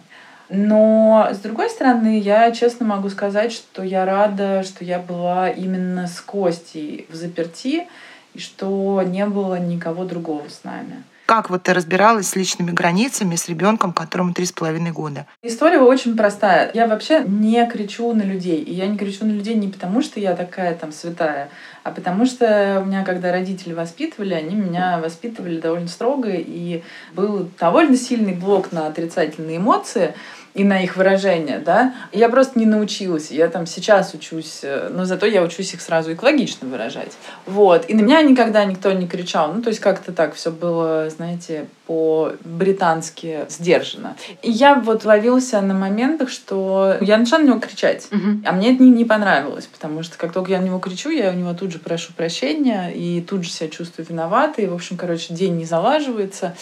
Но, 0.49 1.29
с 1.31 1.37
другой 1.37 1.69
стороны, 1.69 2.19
я 2.19 2.51
честно 2.51 2.85
могу 2.85 3.09
сказать, 3.09 3.53
что 3.53 3.83
я 3.83 4.05
рада, 4.05 4.63
что 4.63 4.83
я 4.83 4.99
была 4.99 5.49
именно 5.49 6.07
с 6.07 6.19
Костей 6.19 7.07
в 7.09 7.15
заперти, 7.15 7.87
и 8.33 8.39
что 8.39 9.01
не 9.03 9.25
было 9.25 9.57
никого 9.57 10.05
другого 10.05 10.47
с 10.49 10.63
нами. 10.63 11.03
Как 11.25 11.49
вот 11.49 11.63
ты 11.63 11.73
разбиралась 11.73 12.29
с 12.29 12.35
личными 12.35 12.71
границами, 12.71 13.35
с 13.35 13.47
ребенком, 13.47 13.93
которому 13.93 14.33
три 14.33 14.45
с 14.45 14.51
половиной 14.51 14.91
года? 14.91 15.25
История 15.41 15.79
очень 15.79 16.17
простая. 16.17 16.69
Я 16.73 16.85
вообще 16.85 17.23
не 17.25 17.65
кричу 17.69 18.13
на 18.13 18.23
людей. 18.23 18.61
И 18.61 18.73
я 18.73 18.87
не 18.87 18.97
кричу 18.97 19.25
на 19.25 19.31
людей 19.31 19.55
не 19.55 19.69
потому, 19.69 20.01
что 20.01 20.19
я 20.19 20.35
такая 20.35 20.75
там 20.75 20.91
святая, 20.91 21.49
а 21.83 21.91
потому 21.91 22.25
что 22.25 22.81
у 22.83 22.85
меня, 22.85 23.03
когда 23.05 23.31
родители 23.31 23.73
воспитывали, 23.73 24.33
они 24.33 24.55
меня 24.55 24.99
воспитывали 24.99 25.59
довольно 25.61 25.87
строго, 25.87 26.29
и 26.29 26.83
был 27.13 27.49
довольно 27.57 27.95
сильный 27.95 28.33
блок 28.33 28.73
на 28.73 28.87
отрицательные 28.87 29.57
эмоции 29.57 30.13
и 30.53 30.63
на 30.63 30.83
их 30.83 30.95
выражение, 30.95 31.59
да, 31.59 31.95
я 32.11 32.29
просто 32.29 32.59
не 32.59 32.65
научилась. 32.65 33.31
Я 33.31 33.47
там 33.47 33.65
сейчас 33.65 34.13
учусь, 34.13 34.59
э, 34.61 34.89
но 34.91 35.05
зато 35.05 35.25
я 35.25 35.41
учусь 35.41 35.73
их 35.73 35.81
сразу 35.81 36.13
экологично 36.13 36.67
выражать. 36.67 37.11
Вот. 37.47 37.89
И 37.89 37.95
на 37.95 38.01
меня 38.01 38.21
никогда 38.21 38.63
никто 38.65 38.91
не 38.91 39.07
кричал. 39.07 39.51
Ну, 39.53 39.61
то 39.61 39.69
есть 39.69 39.79
как-то 39.79 40.11
так 40.11 40.35
все 40.35 40.51
было, 40.51 41.09
знаете, 41.09 41.65
по-британски 41.87 43.45
сдержанно. 43.49 44.15
И 44.43 44.51
я 44.51 44.75
вот 44.75 45.05
ловился 45.05 45.59
на 45.61 45.73
моментах, 45.73 46.29
что 46.29 46.97
я 47.01 47.17
начала 47.17 47.39
на 47.39 47.47
него 47.47 47.59
кричать. 47.59 48.07
Мгм. 48.11 48.43
А 48.45 48.51
мне 48.51 48.75
это 48.75 48.83
не, 48.83 48.91
не 48.91 49.05
понравилось, 49.05 49.65
потому 49.65 50.03
что 50.03 50.17
как 50.17 50.33
только 50.33 50.51
я 50.51 50.61
на 50.61 50.65
него 50.65 50.79
кричу, 50.79 51.09
я 51.09 51.31
у 51.31 51.33
него 51.33 51.53
тут 51.53 51.71
же 51.71 51.79
прошу 51.79 52.13
прощения 52.13 52.91
и 52.93 53.21
тут 53.21 53.43
же 53.43 53.49
себя 53.49 53.69
чувствую 53.69 54.05
виноватой. 54.07 54.65
И, 54.65 54.67
в 54.67 54.73
общем, 54.73 54.97
короче, 54.97 55.33
день 55.33 55.57
не 55.57 55.65
залаживается. 55.65 56.55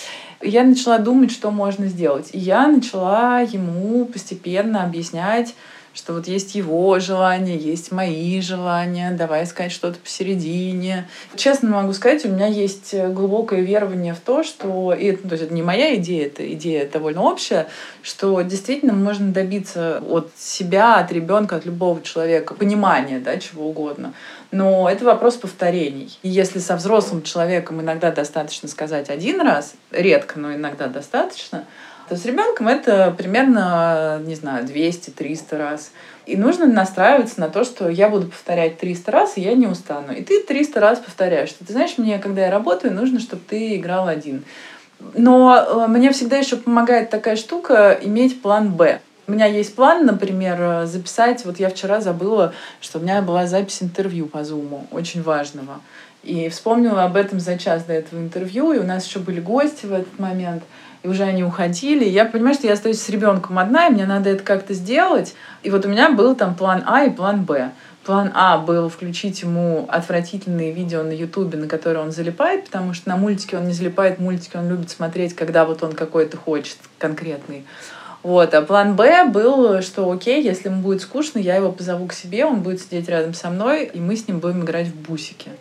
Я 0.44 0.64
начала 0.64 0.98
думать, 0.98 1.32
что 1.32 1.52
можно 1.52 1.88
сделать. 1.88 2.30
И 2.34 2.40
я 2.40 2.68
начала 2.68 3.42
ему 3.42 4.06
постепенно 4.06 4.84
объяснять, 4.84 5.56
что 5.94 6.14
вот 6.14 6.28
есть 6.28 6.56
его 6.56 7.00
желания, 7.00 7.58
есть 7.58 7.92
мои 7.92 8.40
желания, 8.42 9.12
давай 9.12 9.44
искать 9.44 9.72
что-то 9.72 10.00
посередине. 10.00 11.08
Честно 11.36 11.70
могу 11.70 11.94
сказать, 11.94 12.26
у 12.26 12.30
меня 12.30 12.48
есть 12.48 12.96
глубокое 12.96 13.62
верование 13.62 14.14
в 14.14 14.20
то, 14.20 14.44
что, 14.44 14.94
и 14.94 15.08
это, 15.08 15.28
то 15.28 15.34
есть 15.34 15.46
это 15.46 15.54
не 15.54 15.62
моя 15.62 15.96
идея, 15.96 16.28
это 16.28 16.52
идея 16.54 16.90
довольно 16.90 17.24
общая, 17.24 17.68
что 18.02 18.42
действительно 18.42 18.94
можно 18.94 19.32
добиться 19.32 20.02
от 20.08 20.32
себя, 20.38 21.00
от 21.00 21.12
ребенка, 21.12 21.58
от 21.58 21.66
любого 21.66 22.02
человека 22.02 22.54
понимания, 22.54 23.20
да, 23.20 23.38
чего 23.38 23.68
угодно. 23.68 24.14
Но 24.52 24.90
это 24.90 25.06
вопрос 25.06 25.36
повторений. 25.36 26.18
И 26.24 26.30
если 26.30 26.60
со 26.60 26.76
взрослым 26.76 27.22
человеком 27.24 27.82
иногда 27.82 28.12
достаточно 28.12 28.68
сказать 28.68 29.10
один 29.10 29.42
раз, 29.42 29.76
редко, 29.92 30.40
но 30.40 30.54
иногда 30.54 30.88
достаточно, 30.88 31.66
то 32.12 32.18
с 32.18 32.26
ребенком 32.26 32.68
это 32.68 33.16
примерно, 33.18 34.20
не 34.26 34.36
знаю, 34.36 34.66
200-300 34.66 35.58
раз. 35.58 35.92
И 36.26 36.36
нужно 36.36 36.66
настраиваться 36.66 37.40
на 37.40 37.48
то, 37.48 37.64
что 37.64 37.88
я 37.88 38.10
буду 38.10 38.28
повторять 38.28 38.78
300 38.80 39.12
раз, 39.12 39.38
и 39.38 39.42
я 39.42 39.54
не 39.54 39.66
устану. 39.66 40.12
И 40.12 40.22
ты 40.22 40.44
300 40.44 40.82
раз 40.82 41.00
повторяешь, 41.00 41.48
что 41.48 41.66
ты 41.66 41.72
знаешь, 41.72 41.98
мне, 41.98 42.20
когда 42.20 42.42
я 42.42 42.52
работаю, 42.52 42.94
нужно, 42.94 43.22
чтобы 43.22 43.44
ты 43.48 43.78
играл 43.78 44.10
один. 44.10 44.44
Но 45.14 45.56
э, 45.56 45.88
мне 45.88 46.12
всегда 46.12 46.36
еще 46.36 46.58
помогает 46.58 47.10
такая 47.10 47.38
штука 47.38 47.98
иметь 48.02 48.42
план 48.42 48.74
Б. 48.74 49.00
У 49.28 49.32
меня 49.32 49.46
есть 49.46 49.74
план, 49.74 50.06
например, 50.06 50.58
э, 50.60 50.86
записать. 50.88 51.46
Вот 51.46 51.62
я 51.62 51.70
вчера 51.70 52.02
забыла, 52.02 52.54
что 52.82 53.00
у 53.00 53.02
меня 53.02 53.22
была 53.22 53.48
запись 53.48 53.82
интервью 53.82 54.26
по 54.26 54.44
Зуму, 54.44 54.86
очень 54.92 55.24
важного. 55.24 55.80
И 56.24 56.50
вспомнила 56.50 57.06
об 57.06 57.16
этом 57.16 57.40
за 57.40 57.58
час 57.58 57.86
до 57.86 57.94
этого 57.94 58.20
интервью, 58.20 58.74
и 58.74 58.80
у 58.80 58.84
нас 58.84 59.08
еще 59.08 59.20
были 59.20 59.40
гости 59.40 59.86
в 59.86 59.94
этот 59.94 60.20
момент, 60.20 60.64
и 61.04 61.08
уже 61.08 61.24
они 61.24 61.44
уходили. 61.44 62.06
И 62.06 62.10
я 62.10 62.26
понимаю, 62.26 62.56
что 62.56 62.68
я 62.68 62.74
остаюсь 62.74 63.02
с 63.02 63.10
ребенком 63.10 63.60
одна, 63.60 63.88
и 63.88 63.92
мне 63.92 64.06
надо 64.06 64.30
это 64.30 64.44
как-то 64.44 64.74
сделать. 64.74 65.34
И 65.64 65.70
вот 65.70 65.86
у 65.86 65.90
меня 65.90 66.12
был 66.12 66.36
там 66.36 66.56
план 66.56 66.84
А 66.86 67.06
и 67.06 67.10
план 67.10 67.44
Б. 67.44 67.72
План 68.04 68.32
А 68.34 68.58
был 68.58 68.90
включить 68.90 69.42
ему 69.44 69.86
отвратительные 69.88 70.72
видео 70.72 71.04
на 71.04 71.12
Ютубе, 71.12 71.58
на 71.58 71.68
которые 71.68 72.04
он 72.04 72.12
залипает, 72.12 72.66
потому 72.66 72.96
что 72.96 73.10
на 73.10 73.18
мультике 73.18 73.58
он 73.58 73.68
не 73.68 73.74
залипает, 73.74 74.18
мультики 74.18 74.58
он 74.58 74.70
любит 74.70 74.90
смотреть, 74.90 75.36
когда 75.36 75.66
вот 75.66 75.84
он 75.84 75.94
какой-то 75.94 76.36
хочет 76.36 76.78
конкретный. 76.98 77.64
Вот. 78.24 78.54
А 78.54 78.62
план 78.64 78.96
Б 78.96 79.26
был, 79.26 79.82
что 79.82 80.12
окей, 80.12 80.44
если 80.44 80.70
ему 80.70 80.82
будет 80.82 81.02
скучно, 81.02 81.38
я 81.40 81.56
его 81.56 81.72
позову 81.72 82.08
к 82.08 82.14
себе, 82.14 82.46
он 82.46 82.62
будет 82.62 82.82
сидеть 82.82 83.08
рядом 83.08 83.34
со 83.34 83.50
мной, 83.50 83.86
и 83.86 84.00
мы 84.00 84.16
с 84.16 84.28
ним 84.28 84.40
будем 84.40 84.64
играть 84.64 84.88
в 84.88 84.96
бусики. 84.96 85.52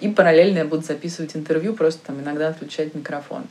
И 0.00 0.08
параллельно 0.08 0.58
я 0.58 0.64
буду 0.64 0.82
записывать 0.82 1.34
интервью, 1.34 1.74
просто 1.74 2.06
там 2.06 2.20
иногда 2.20 2.48
отключать 2.48 2.94
микрофон. 2.94 3.42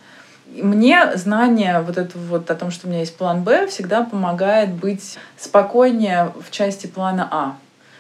Мне 0.62 1.16
знание 1.16 1.82
вот 1.82 1.98
это 1.98 2.18
вот 2.18 2.50
о 2.50 2.56
том, 2.56 2.72
что 2.72 2.88
у 2.88 2.90
меня 2.90 3.02
есть 3.02 3.16
план 3.16 3.44
Б, 3.44 3.68
всегда 3.68 4.04
помогает 4.04 4.72
быть 4.72 5.18
спокойнее 5.38 6.34
в 6.40 6.52
части 6.52 6.88
плана 6.88 7.28
А. 7.32 7.56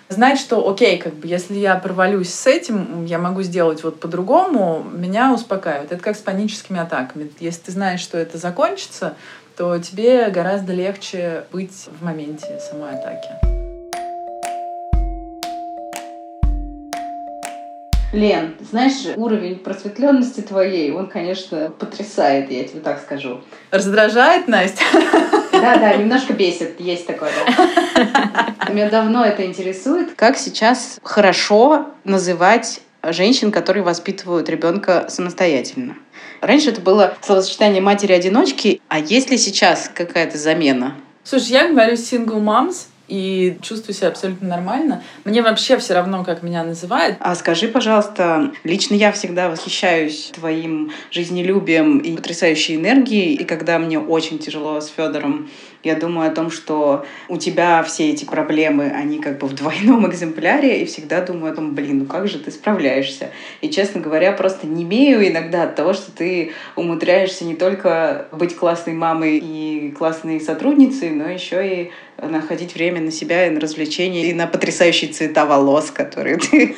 Знать, 0.09 0.39
что 0.39 0.67
окей, 0.69 0.97
как 0.97 1.15
бы, 1.15 1.27
если 1.27 1.55
я 1.55 1.75
провалюсь 1.75 2.33
с 2.33 2.47
этим, 2.47 3.05
я 3.05 3.19
могу 3.19 3.41
сделать 3.41 3.83
вот 3.83 3.99
по-другому, 3.99 4.85
меня 4.89 5.33
успокаивает. 5.33 5.91
Это 5.91 6.01
как 6.01 6.15
с 6.15 6.21
паническими 6.21 6.79
атаками. 6.79 7.29
Если 7.39 7.63
ты 7.63 7.71
знаешь, 7.73 7.99
что 7.99 8.17
это 8.17 8.37
закончится, 8.37 9.15
то 9.57 9.77
тебе 9.79 10.29
гораздо 10.29 10.73
легче 10.73 11.43
быть 11.51 11.89
в 11.99 12.03
моменте 12.05 12.59
самой 12.59 12.91
атаки. 12.91 13.56
Лен, 18.17 18.55
знаешь, 18.71 19.15
уровень 19.15 19.57
просветленности 19.57 20.41
твоей, 20.41 20.91
он, 20.91 21.07
конечно, 21.07 21.71
потрясает, 21.77 22.49
я 22.49 22.63
тебе 22.63 22.79
так 22.79 22.99
скажу. 22.99 23.41
Раздражает, 23.69 24.47
Настя? 24.47 24.81
Да, 25.51 25.77
да, 25.77 25.93
немножко 25.95 26.33
бесит, 26.33 26.79
есть 26.79 27.05
такое, 27.05 27.29
да. 27.45 28.71
Меня 28.71 28.89
давно 28.89 29.23
это 29.23 29.45
интересует. 29.45 30.15
Как 30.15 30.37
сейчас 30.37 30.99
хорошо 31.03 31.87
называть 32.03 32.81
женщин, 33.03 33.51
которые 33.51 33.83
воспитывают 33.83 34.49
ребенка 34.49 35.05
самостоятельно? 35.09 35.95
Раньше 36.41 36.69
это 36.69 36.81
было 36.81 37.15
словосочетание 37.21 37.81
матери-одиночки, 37.81 38.81
а 38.87 38.99
есть 38.99 39.29
ли 39.29 39.37
сейчас 39.37 39.91
какая-то 39.93 40.39
замена? 40.39 40.95
Слушай, 41.23 41.49
я 41.49 41.69
говорю 41.69 41.93
single 41.93 42.41
moms, 42.41 42.85
и 43.07 43.57
чувствую 43.61 43.95
себя 43.95 44.09
абсолютно 44.09 44.47
нормально. 44.47 45.03
Мне 45.23 45.41
вообще 45.41 45.77
все 45.77 45.93
равно, 45.93 46.23
как 46.23 46.43
меня 46.43 46.63
называют. 46.63 47.17
А 47.19 47.35
скажи, 47.35 47.67
пожалуйста, 47.67 48.51
лично 48.63 48.95
я 48.95 49.11
всегда 49.11 49.49
восхищаюсь 49.49 50.31
твоим 50.33 50.91
жизнелюбием 51.11 51.99
и 51.99 52.15
потрясающей 52.15 52.75
энергией, 52.75 53.35
и 53.35 53.43
когда 53.45 53.79
мне 53.79 53.99
очень 53.99 54.39
тяжело 54.39 54.79
с 54.81 54.87
Федором, 54.87 55.49
я 55.83 55.95
думаю 55.95 56.29
о 56.29 56.33
том, 56.33 56.51
что 56.51 57.05
у 57.29 57.37
тебя 57.37 57.81
все 57.83 58.09
эти 58.09 58.25
проблемы, 58.25 58.85
они 58.85 59.19
как 59.19 59.37
бы 59.37 59.47
в 59.47 59.53
двойном 59.53 60.09
экземпляре, 60.09 60.81
и 60.81 60.85
всегда 60.85 61.21
думаю 61.21 61.53
о 61.53 61.55
том, 61.55 61.75
блин, 61.75 61.99
ну 61.99 62.05
как 62.05 62.27
же 62.27 62.39
ты 62.39 62.51
справляешься? 62.51 63.29
И, 63.61 63.69
честно 63.69 64.01
говоря, 64.01 64.31
просто 64.33 64.67
не 64.67 64.83
имею 64.83 65.25
иногда 65.25 65.63
от 65.63 65.75
того, 65.75 65.93
что 65.93 66.11
ты 66.11 66.51
умудряешься 66.75 67.45
не 67.45 67.55
только 67.55 68.27
быть 68.31 68.55
классной 68.55 68.93
мамой 68.93 69.37
и 69.37 69.91
классной 69.91 70.41
сотрудницей, 70.41 71.11
но 71.11 71.29
еще 71.29 71.65
и 71.65 71.91
находить 72.21 72.73
время 72.73 73.01
на 73.01 73.11
себя 73.11 73.47
и 73.47 73.49
на 73.49 73.59
развлечения, 73.59 74.29
и 74.29 74.33
на 74.33 74.47
потрясающие 74.47 75.11
цвета 75.11 75.45
волос, 75.45 75.91
которые 75.91 76.37
ты 76.37 76.75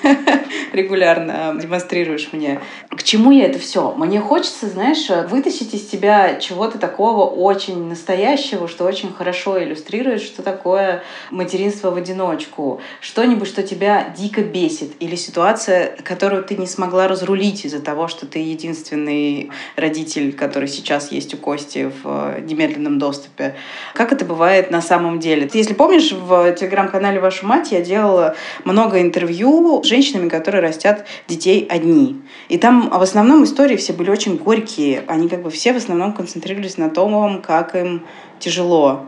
регулярно 0.74 1.58
демонстрируешь 1.60 2.30
мне. 2.32 2.60
К 2.90 3.04
чему 3.04 3.32
я 3.32 3.46
это 3.46 3.60
все? 3.60 3.94
Мне 3.96 4.20
хочется, 4.20 4.68
знаешь, 4.68 5.10
вытащить 5.30 5.74
из 5.74 5.88
тебя 5.88 6.36
чего-то 6.36 6.78
такого 6.78 7.26
очень 7.26 7.88
настоящего, 7.88 8.68
что 8.68 8.86
очень 8.86 9.14
хорошо 9.14 9.62
иллюстрирует, 9.62 10.22
что 10.22 10.44
такое 10.44 11.04
материнство 11.32 11.92
в 11.92 11.96
одиночку. 11.96 12.82
Что-нибудь, 13.00 13.48
что 13.48 13.64
тебя 13.64 14.14
дико 14.18 14.42
бесит. 14.42 14.92
Или 15.00 15.16
ситуация, 15.16 15.96
которую 16.04 16.44
ты 16.44 16.58
не 16.58 16.68
смогла 16.68 17.08
разрулить 17.08 17.66
из-за 17.66 17.82
того, 17.82 18.08
что 18.08 18.26
ты 18.26 18.40
единственный 18.40 19.52
родитель, 19.76 20.34
который 20.34 20.68
сейчас 20.68 21.12
есть 21.12 21.34
у 21.34 21.38
Кости 21.38 21.92
в 22.04 22.40
немедленном 22.42 23.00
доступе. 23.00 23.56
Как 23.94 24.12
это 24.12 24.26
бывает 24.26 24.72
на 24.72 24.82
самом 24.82 25.20
деле? 25.20 25.29
Ты, 25.36 25.58
если 25.58 25.74
помнишь, 25.74 26.12
в 26.12 26.54
телеграм-канале 26.54 27.20
«Вашу 27.20 27.46
мать» 27.46 27.72
я 27.72 27.82
делала 27.82 28.36
много 28.64 29.02
интервью 29.02 29.82
с 29.84 29.88
женщинами, 29.88 30.30
которые 30.30 30.62
растят 30.62 31.06
детей 31.28 31.66
одни. 31.70 32.22
И 32.48 32.58
там 32.58 32.90
в 32.90 33.02
основном 33.02 33.44
истории 33.44 33.76
все 33.76 33.94
были 33.94 34.10
очень 34.10 34.38
горькие. 34.38 35.04
Они 35.08 35.30
как 35.30 35.42
бы 35.42 35.50
все 35.50 35.74
в 35.74 35.78
основном 35.78 36.14
концентрировались 36.14 36.78
на 36.78 36.90
том, 36.90 37.42
как 37.42 37.76
им 37.76 38.06
тяжело. 38.40 39.08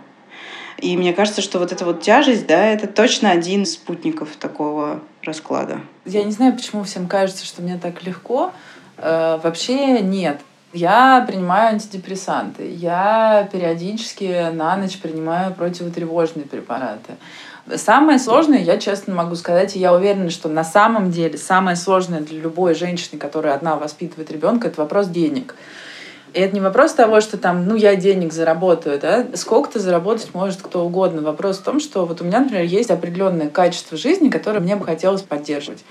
И 0.78 0.98
мне 0.98 1.14
кажется, 1.14 1.42
что 1.42 1.60
вот 1.60 1.72
эта 1.72 1.86
вот 1.86 2.02
тяжесть, 2.02 2.48
да, 2.48 2.66
это 2.66 2.88
точно 2.88 3.30
один 3.30 3.64
из 3.64 3.74
спутников 3.74 4.30
такого 4.38 5.02
расклада. 5.24 5.82
Я 6.06 6.24
не 6.24 6.32
знаю, 6.32 6.54
почему 6.54 6.84
всем 6.84 7.08
кажется, 7.08 7.46
что 7.46 7.62
мне 7.62 7.78
так 7.78 8.04
легко. 8.04 8.52
Э, 8.98 9.40
вообще 9.44 10.02
нет. 10.02 10.42
Я 10.74 11.26
принимаю 11.28 11.74
антидепрессанты. 11.74 12.72
Я 12.72 13.50
периодически 13.52 14.52
на 14.54 14.78
ночь 14.78 14.98
принимаю 15.00 15.54
противотревожные 15.54 16.46
препараты. 16.46 17.14
Самое 17.76 18.20
сложное, 18.20 18.60
я 18.60 18.78
честно 18.78 19.14
могу 19.14 19.36
сказать, 19.36 19.76
и 19.76 19.80
я 19.80 19.94
уверена, 19.94 20.30
что 20.30 20.50
на 20.50 20.64
самом 20.64 21.12
деле 21.12 21.38
самое 21.38 21.76
сложное 21.76 22.22
для 22.22 22.40
любой 22.40 22.74
женщины, 22.74 23.20
которая 23.20 23.54
одна 23.54 23.76
воспитывает 23.76 24.32
ребенка, 24.32 24.70
это 24.70 24.82
вопрос 24.82 25.08
денег. 25.08 25.56
И 26.34 26.40
это 26.40 26.56
не 26.56 26.62
вопрос 26.62 26.94
того, 26.94 27.20
что 27.20 27.38
там, 27.38 27.66
ну, 27.66 27.76
я 27.76 27.96
денег 27.98 28.32
заработаю, 28.32 28.98
да, 29.00 29.26
сколько-то 29.36 29.80
заработать 29.80 30.34
может 30.34 30.62
кто 30.62 30.86
угодно. 30.86 31.22
Вопрос 31.22 31.58
в 31.58 31.64
том, 31.64 31.82
что 31.82 32.06
вот 32.06 32.22
у 32.22 32.24
меня, 32.24 32.40
например, 32.40 32.64
есть 32.64 32.90
определенное 32.90 33.50
качество 33.50 33.98
жизни, 33.98 34.30
которое 34.30 34.62
мне 34.62 34.78
бы 34.78 34.86
хотелось 34.86 35.22
поддерживать. 35.22 35.84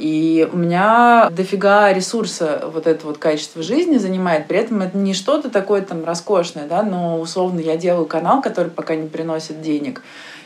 И 0.00 0.48
у 0.50 0.56
меня 0.56 1.28
дофига 1.30 1.92
ресурса 1.92 2.62
вот 2.72 2.86
это 2.86 3.06
вот 3.06 3.18
качество 3.18 3.62
жизни 3.62 3.98
занимает. 3.98 4.48
При 4.48 4.56
этом 4.56 4.80
это 4.80 4.96
не 4.96 5.12
что-то 5.12 5.50
такое 5.50 5.82
там 5.82 6.06
роскошное, 6.06 6.66
да, 6.66 6.82
но 6.82 7.20
условно 7.20 7.60
я 7.60 7.76
делаю 7.76 8.06
канал, 8.06 8.40
который 8.40 8.70
пока 8.70 8.94
не 8.94 9.08
приносит 9.08 9.60
денег. 9.60 10.02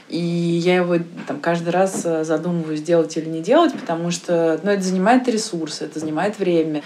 И 0.08 0.18
я 0.18 0.74
его 0.74 0.96
там 1.28 1.38
каждый 1.38 1.68
раз 1.68 2.02
э, 2.04 2.24
задумываюсь, 2.24 2.82
делать 2.82 3.16
или 3.16 3.28
не 3.28 3.42
делать, 3.42 3.72
потому 3.74 4.10
что 4.10 4.58
ну, 4.64 4.72
это 4.72 4.82
занимает 4.82 5.28
ресурсы, 5.28 5.84
это 5.84 6.00
занимает 6.00 6.40
время. 6.40 6.82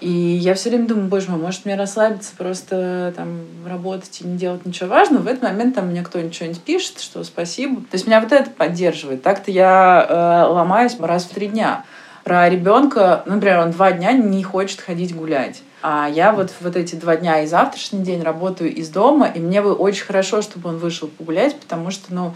И 0.00 0.10
я 0.10 0.54
все 0.54 0.70
время 0.70 0.88
думаю, 0.88 1.06
боже 1.06 1.30
мой, 1.30 1.38
может 1.38 1.64
мне 1.64 1.76
расслабиться, 1.76 2.32
просто 2.36 3.12
там 3.14 3.42
работать 3.64 4.20
и 4.20 4.26
не 4.26 4.36
делать 4.36 4.66
ничего 4.66 4.88
важного. 4.88 5.22
В 5.22 5.26
этот 5.28 5.44
момент 5.44 5.76
там 5.76 5.86
мне 5.86 6.02
кто-нибудь 6.02 6.34
что-нибудь 6.34 6.62
пишет, 6.62 7.00
что 7.00 7.22
спасибо. 7.22 7.82
То 7.82 7.94
есть 7.94 8.08
меня 8.08 8.20
вот 8.20 8.32
это 8.32 8.50
поддерживает. 8.50 9.22
Так-то 9.22 9.52
я 9.52 10.06
э, 10.08 10.52
ломаюсь 10.52 10.98
раз 10.98 11.24
в 11.24 11.28
три 11.28 11.46
дня. 11.46 11.84
Про 12.24 12.48
ребенка, 12.48 13.22
например, 13.26 13.58
он 13.58 13.70
два 13.70 13.92
дня 13.92 14.12
не 14.12 14.42
хочет 14.42 14.80
ходить 14.80 15.14
гулять. 15.14 15.62
А 15.82 16.08
я 16.08 16.32
вот 16.32 16.50
вот 16.60 16.76
эти 16.76 16.94
два 16.94 17.16
дня 17.16 17.42
и 17.42 17.46
завтрашний 17.46 18.02
день 18.02 18.22
работаю 18.22 18.74
из 18.74 18.88
дома, 18.90 19.26
и 19.26 19.40
мне 19.40 19.62
бы 19.62 19.72
очень 19.72 20.04
хорошо, 20.04 20.42
чтобы 20.42 20.68
он 20.68 20.78
вышел 20.78 21.08
погулять, 21.08 21.58
потому 21.58 21.90
что, 21.90 22.12
ну, 22.12 22.34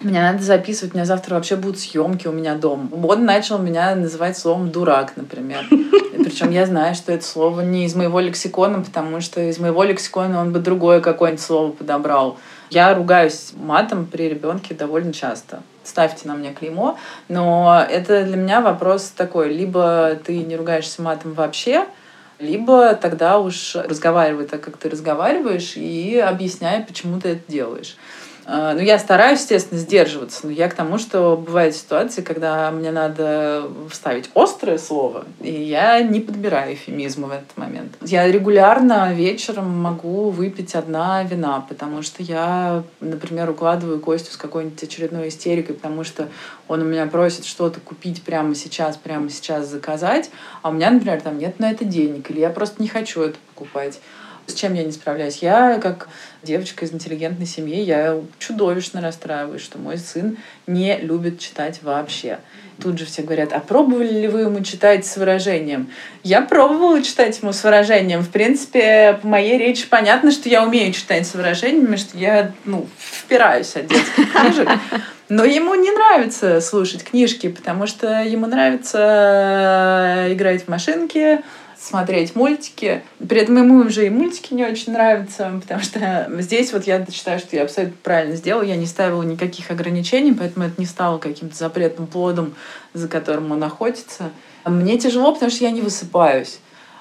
мне 0.00 0.20
надо 0.20 0.42
записывать, 0.42 0.94
у 0.94 0.96
меня 0.96 1.06
завтра 1.06 1.34
вообще 1.34 1.56
будут 1.56 1.80
съемки 1.80 2.28
у 2.28 2.32
меня 2.32 2.54
дома. 2.54 2.88
Он 2.92 3.24
начал 3.24 3.58
меня 3.58 3.94
называть 3.96 4.36
словом 4.36 4.70
дурак, 4.70 5.14
например. 5.16 5.66
Причем 6.16 6.50
я 6.50 6.66
знаю, 6.66 6.94
что 6.94 7.12
это 7.12 7.24
слово 7.24 7.62
не 7.62 7.86
из 7.86 7.94
моего 7.94 8.20
лексикона, 8.20 8.82
потому 8.82 9.20
что 9.20 9.40
из 9.40 9.58
моего 9.58 9.82
лексикона 9.82 10.40
он 10.40 10.52
бы 10.52 10.58
другое 10.58 11.00
какое-нибудь 11.00 11.42
слово 11.42 11.72
подобрал. 11.72 12.36
Я 12.70 12.94
ругаюсь 12.94 13.52
матом 13.54 14.06
при 14.06 14.28
ребенке 14.28 14.74
довольно 14.74 15.12
часто. 15.12 15.62
Ставьте 15.86 16.26
на 16.28 16.34
мне 16.34 16.52
клеймо. 16.52 16.98
Но 17.28 17.86
это 17.88 18.24
для 18.24 18.36
меня 18.36 18.60
вопрос 18.60 19.12
такой. 19.16 19.52
Либо 19.52 20.18
ты 20.24 20.38
не 20.38 20.56
ругаешься 20.56 21.00
матом 21.00 21.32
вообще, 21.32 21.86
либо 22.38 22.94
тогда 22.94 23.38
уж 23.38 23.76
разговаривай 23.76 24.46
так, 24.46 24.60
как 24.60 24.76
ты 24.76 24.90
разговариваешь, 24.90 25.76
и 25.76 26.18
объясняй, 26.18 26.82
почему 26.82 27.20
ты 27.20 27.30
это 27.30 27.50
делаешь. 27.50 27.96
А, 28.48 28.74
ну, 28.74 28.80
я 28.80 28.98
стараюсь, 29.00 29.40
естественно, 29.40 29.80
сдерживаться, 29.80 30.46
но 30.46 30.52
я 30.52 30.68
к 30.68 30.74
тому, 30.74 30.98
что 30.98 31.36
бывают 31.36 31.74
ситуации, 31.74 32.22
когда 32.22 32.70
мне 32.70 32.92
надо 32.92 33.68
вставить 33.90 34.30
острое 34.34 34.78
слово, 34.78 35.24
и 35.40 35.50
я 35.50 36.00
не 36.00 36.20
подбираю 36.20 36.74
эфемизмы 36.74 37.26
в 37.26 37.32
этот 37.32 37.56
момент. 37.56 37.94
Я 38.02 38.30
регулярно 38.30 39.12
вечером 39.12 39.76
могу 39.82 40.30
выпить 40.30 40.76
одна 40.76 41.24
вина, 41.24 41.66
потому 41.68 42.02
что 42.02 42.22
я, 42.22 42.84
например, 43.00 43.50
укладываю 43.50 43.98
Костю 43.98 44.32
с 44.32 44.36
какой-нибудь 44.36 44.80
очередной 44.80 45.28
истерикой, 45.28 45.74
потому 45.74 46.04
что 46.04 46.28
он 46.68 46.82
у 46.82 46.84
меня 46.84 47.06
просит 47.06 47.46
что-то 47.46 47.80
купить 47.80 48.22
прямо 48.22 48.54
сейчас, 48.54 48.96
прямо 48.96 49.28
сейчас 49.28 49.66
заказать, 49.66 50.30
а 50.62 50.68
у 50.68 50.72
меня, 50.72 50.90
например, 50.92 51.20
там 51.20 51.36
нет 51.38 51.58
на 51.58 51.72
это 51.72 51.84
денег, 51.84 52.30
или 52.30 52.38
я 52.38 52.50
просто 52.50 52.80
не 52.80 52.86
хочу 52.86 53.22
это 53.22 53.38
покупать. 53.48 53.98
С 54.46 54.54
чем 54.54 54.74
я 54.74 54.84
не 54.84 54.92
справляюсь? 54.92 55.38
Я, 55.38 55.78
как 55.78 56.08
девочка 56.42 56.84
из 56.84 56.92
интеллигентной 56.92 57.46
семьи, 57.46 57.80
я 57.80 58.20
чудовищно 58.38 59.00
расстраиваюсь, 59.00 59.62
что 59.62 59.78
мой 59.78 59.98
сын 59.98 60.36
не 60.66 60.98
любит 60.98 61.40
читать 61.40 61.80
вообще. 61.82 62.38
Тут 62.80 62.98
же 62.98 63.06
все 63.06 63.22
говорят, 63.22 63.52
а 63.52 63.58
пробовали 63.58 64.20
ли 64.20 64.28
вы 64.28 64.42
ему 64.42 64.62
читать 64.62 65.04
с 65.04 65.16
выражением? 65.16 65.90
Я 66.22 66.42
пробовала 66.42 67.02
читать 67.02 67.40
ему 67.40 67.52
с 67.52 67.64
выражением. 67.64 68.20
В 68.20 68.28
принципе, 68.28 69.18
по 69.20 69.26
моей 69.26 69.58
речи 69.58 69.86
понятно, 69.88 70.30
что 70.30 70.48
я 70.48 70.62
умею 70.62 70.92
читать 70.92 71.26
с 71.26 71.34
выражениями, 71.34 71.96
что 71.96 72.16
я 72.16 72.52
ну, 72.64 72.86
впираюсь 72.98 73.74
от 73.74 73.86
детских 73.86 74.32
книжек. 74.32 74.68
Но 75.28 75.44
ему 75.44 75.74
не 75.74 75.90
нравится 75.90 76.60
слушать 76.60 77.02
книжки, 77.02 77.48
потому 77.48 77.88
что 77.88 78.22
ему 78.22 78.46
нравится 78.46 80.26
играть 80.28 80.64
в 80.64 80.68
машинки, 80.68 81.40
смотреть 81.86 82.34
мультики. 82.34 83.02
При 83.28 83.40
этом 83.40 83.56
ему 83.56 83.86
уже 83.86 84.06
и 84.06 84.10
мультики 84.10 84.54
не 84.54 84.64
очень 84.64 84.92
нравятся, 84.92 85.58
потому 85.62 85.80
что 85.82 86.28
здесь 86.40 86.72
вот 86.72 86.84
я 86.84 87.06
считаю, 87.06 87.38
что 87.38 87.54
я 87.54 87.62
абсолютно 87.62 87.96
правильно 88.02 88.34
сделала. 88.34 88.62
Я 88.62 88.76
не 88.76 88.86
ставила 88.86 89.22
никаких 89.22 89.70
ограничений, 89.70 90.32
поэтому 90.32 90.66
это 90.66 90.80
не 90.80 90.86
стало 90.86 91.18
каким-то 91.18 91.54
запретным 91.56 92.08
плодом, 92.08 92.54
за 92.92 93.06
которым 93.06 93.52
он 93.52 93.62
охотится. 93.62 94.30
Мне 94.64 94.98
тяжело, 94.98 95.32
потому 95.32 95.50
что 95.50 95.64
я 95.64 95.70
не 95.70 95.80
высыпаюсь. 95.80 96.58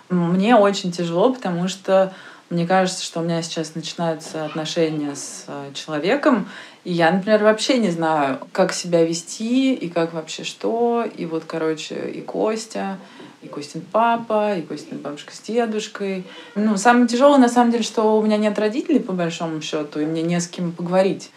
Мне 0.10 0.56
очень 0.56 0.92
тяжело, 0.92 1.34
потому 1.34 1.68
что 1.68 2.14
мне 2.52 2.68
кажется, 2.68 3.04
что 3.04 3.22
у 3.22 3.24
меня 3.24 3.42
сейчас 3.42 3.74
начинаются 3.74 4.46
отношения 4.46 5.16
с 5.16 5.46
э, 5.48 5.72
человеком, 5.74 6.48
и 6.84 6.94
я, 6.94 7.10
например, 7.10 7.44
вообще 7.44 7.80
не 7.80 7.90
знаю, 7.90 8.40
как 8.52 8.72
себя 8.72 9.04
вести 9.04 9.74
и 9.74 9.90
как 9.90 10.14
вообще 10.14 10.44
что. 10.44 11.04
И 11.18 11.26
вот, 11.26 11.46
короче, 11.48 12.12
и 12.12 12.22
Костя, 12.22 13.00
и 13.46 13.48
Костин 13.48 13.82
папа, 13.92 14.58
и 14.58 14.62
Костин 14.62 14.98
бабушка 14.98 15.34
с 15.34 15.40
дедушкой. 15.42 16.26
Ну, 16.56 16.78
самое 16.78 17.08
тяжелое, 17.08 17.38
на 17.38 17.50
самом 17.50 17.72
деле, 17.72 17.84
что 17.84 18.18
у 18.18 18.22
меня 18.22 18.38
нет 18.38 18.58
родителей, 18.60 19.00
по 19.00 19.14
большому 19.14 19.62
счету, 19.62 20.00
и 20.00 20.06
мне 20.06 20.22
не 20.22 20.40
с 20.40 20.48
кем 20.48 20.72
поговорить. 20.72 21.32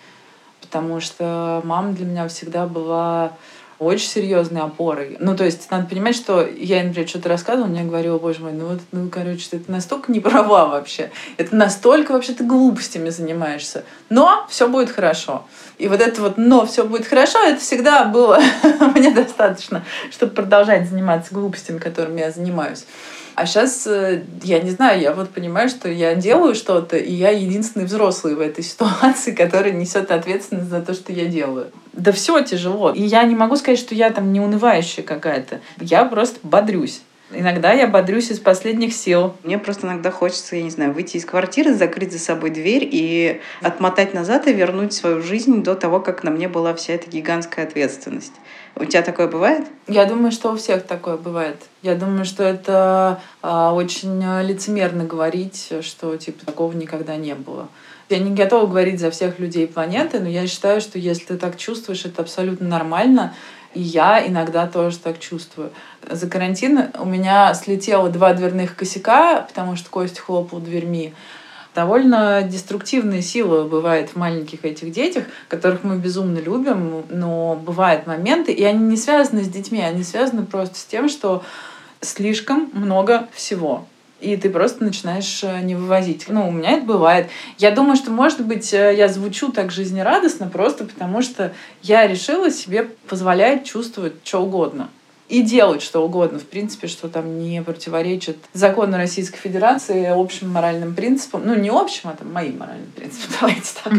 Потому 0.61 1.01
что 1.01 1.63
мама 1.65 1.93
для 1.93 2.07
меня 2.07 2.29
всегда 2.29 2.67
была 2.67 3.33
очень 3.79 4.09
серьезной 4.09 4.63
опорой. 4.63 5.17
Ну, 5.21 5.37
то 5.37 5.45
есть, 5.45 5.71
надо 5.71 5.87
понимать, 5.87 6.17
что 6.17 6.47
я, 6.47 6.83
например, 6.83 7.09
что-то 7.09 7.29
рассказывала, 7.29 7.69
мне 7.69 7.85
говорила, 7.85 8.19
боже 8.19 8.41
мой, 8.41 8.53
ну 8.53 8.67
вот, 8.67 8.81
ну, 8.93 9.09
короче, 9.09 9.49
ты 9.51 9.63
настолько 9.69 10.11
не 10.11 10.21
права 10.29 10.67
вообще. 10.67 11.11
Это 11.37 11.55
настолько 11.55 12.13
вообще 12.13 12.33
ты 12.33 12.45
глупостями 12.45 13.11
занимаешься. 13.11 13.85
Но 14.09 14.47
все 14.49 14.69
будет 14.69 14.91
хорошо. 14.91 15.45
И 15.79 15.87
вот 15.87 16.01
это 16.01 16.21
вот 16.21 16.39
«но 16.39 16.67
все 16.67 16.85
будет 16.85 17.07
хорошо» 17.07 17.39
это 17.45 17.61
всегда 17.61 18.05
было 18.05 18.41
мне 18.95 19.11
достаточно, 19.13 19.85
чтобы 20.11 20.33
продолжать 20.33 20.89
заниматься 20.89 21.33
глупостями, 21.33 21.79
которыми 21.79 22.21
я 22.21 22.33
занимаюсь. 22.33 22.85
А 23.39 23.47
сейчас, 23.47 23.87
э, 23.87 24.25
я 24.43 24.59
не 24.59 24.71
знаю, 24.71 25.01
я 25.01 25.13
вот 25.13 25.31
понимаю, 25.31 25.69
что 25.69 25.89
я 25.89 26.17
делаю 26.17 26.57
что-то, 26.57 26.97
и 26.97 27.13
я 27.13 27.31
единственный 27.31 27.87
взрослый 27.87 28.35
в 28.35 28.41
этой 28.41 28.65
ситуации, 28.71 29.31
который 29.31 29.71
несет 29.71 30.11
ответственность 30.11 30.71
за 30.71 30.81
то, 30.83 30.93
что 30.93 31.13
я 31.13 31.27
делаю. 31.27 31.71
Да 31.93 32.11
все 32.11 32.43
тяжело. 32.43 32.91
И 32.91 33.03
я 33.03 33.23
не 33.23 33.37
могу 33.37 33.55
сказать, 33.55 33.79
что 33.79 33.95
я 33.95 34.11
там 34.11 34.33
неунывающая 34.33 35.05
какая-то. 35.05 35.61
Я 35.81 36.05
просто 36.05 36.41
бодрюсь. 36.43 37.01
Иногда 37.31 37.73
я 37.73 37.87
бодрюсь 37.87 38.31
из 38.31 38.41
последних 38.41 38.95
сил. 38.95 39.35
Мне 39.45 39.59
просто 39.59 39.87
иногда 39.87 40.11
хочется, 40.11 40.57
я 40.57 40.63
не 40.63 40.71
знаю, 40.71 40.95
выйти 40.95 41.19
из 41.19 41.27
квартиры, 41.27 41.75
закрыть 41.75 42.13
за 42.13 42.19
собой 42.19 42.51
дверь 42.51 42.89
и 42.91 43.41
отмотать 43.61 44.15
назад 44.15 44.47
и 44.47 44.53
вернуть 44.55 44.95
свою 44.95 45.23
жизнь 45.23 45.63
до 45.63 45.75
того, 45.75 46.01
как 46.01 46.25
на 46.25 46.31
мне 46.31 46.49
была 46.49 46.75
вся 46.75 46.95
эта 46.95 47.11
гигантская 47.11 47.67
ответственность. 47.67 48.33
У 48.77 48.85
тебя 48.87 49.03
такое 49.03 49.29
бывает? 49.29 49.67
Я 49.89 50.07
думаю, 50.07 50.33
что 50.33 50.53
у 50.53 50.57
всех 50.57 50.85
такое 50.85 51.19
бывает. 51.19 51.57
Я 51.83 51.97
думаю, 51.97 52.25
что 52.25 52.45
это 52.45 53.21
а, 53.43 53.75
очень 53.75 54.23
лицемерно 54.47 55.05
говорить, 55.05 55.73
что 55.83 56.17
типа 56.17 56.47
такого 56.47 56.73
никогда 56.73 57.17
не 57.17 57.35
было. 57.35 57.69
Я 58.09 58.21
не 58.21 58.35
готова 58.35 58.67
говорить 58.67 59.01
за 59.01 59.11
всех 59.11 59.39
людей 59.39 59.67
планеты, 59.67 60.19
но 60.19 60.29
я 60.29 60.47
считаю, 60.47 60.81
что 60.81 60.99
если 60.99 61.27
ты 61.27 61.37
так 61.37 61.59
чувствуешь, 61.59 62.07
это 62.07 62.23
абсолютно 62.23 62.67
нормально. 62.67 63.35
И 63.75 63.81
я 63.81 64.27
иногда 64.27 64.67
тоже 64.67 64.99
так 64.99 65.19
чувствую. 65.19 65.71
За 66.09 66.29
карантин 66.29 66.87
у 66.99 67.05
меня 67.05 67.53
слетело 67.55 68.09
два 68.09 68.33
дверных 68.33 68.77
косяка, 68.77 69.43
потому 69.43 69.77
что 69.77 69.91
Костя 69.91 70.21
хлопал 70.21 70.59
дверьми. 70.61 71.15
Довольно 71.75 72.43
деструктивная 72.43 73.23
сила 73.23 73.69
бывает 73.69 74.11
в 74.11 74.17
маленьких 74.17 74.65
этих 74.65 74.91
детях, 74.91 75.25
которых 75.49 75.85
мы 75.85 75.99
безумно 75.99 76.39
любим, 76.39 77.05
но 77.09 77.55
бывают 77.55 78.07
моменты, 78.07 78.53
и 78.53 78.65
они 78.65 78.85
не 78.85 78.97
связаны 78.97 79.45
с 79.45 79.49
детьми, 79.49 79.81
они 79.81 80.03
связаны 80.03 80.45
просто 80.45 80.77
с 80.77 80.85
тем, 80.85 81.09
что 81.09 81.45
слишком 82.01 82.71
много 82.73 83.29
всего 83.33 83.87
и 84.21 84.37
ты 84.37 84.51
просто 84.51 84.85
начинаешь 84.85 85.41
э, 85.43 85.61
не 85.61 85.75
вывозить. 85.75 86.27
Ну, 86.29 86.49
у 86.49 86.51
меня 86.51 86.73
это 86.73 86.85
бывает. 86.85 87.29
Я 87.59 87.71
думаю, 87.71 87.97
что, 87.97 88.11
может 88.11 88.45
быть, 88.45 88.73
э, 88.75 88.95
я 88.97 89.09
звучу 89.09 89.53
так 89.53 89.71
жизнерадостно 89.71 90.49
просто 90.49 90.85
потому, 90.85 91.23
что 91.23 91.53
я 91.83 92.07
решила 92.07 92.51
себе 92.51 92.89
позволять 93.09 93.65
чувствовать 93.65 94.15
что 94.25 94.43
угодно 94.43 94.89
и 95.29 95.43
делать 95.43 95.83
что 95.83 96.01
угодно, 96.05 96.39
в 96.39 96.47
принципе, 96.47 96.89
что 96.89 97.09
там 97.09 97.39
не 97.39 97.63
противоречит 97.63 98.39
закону 98.55 98.97
Российской 98.97 99.39
Федерации, 99.39 100.07
общим 100.07 100.51
моральным 100.51 100.95
принципам. 100.95 101.43
Ну, 101.45 101.55
не 101.55 101.69
общим, 101.69 102.09
а 102.09 102.15
там 102.15 102.33
моим 102.33 102.59
моральным 102.59 102.91
принципам, 102.93 103.29
давайте 103.41 103.71
так. 103.85 103.93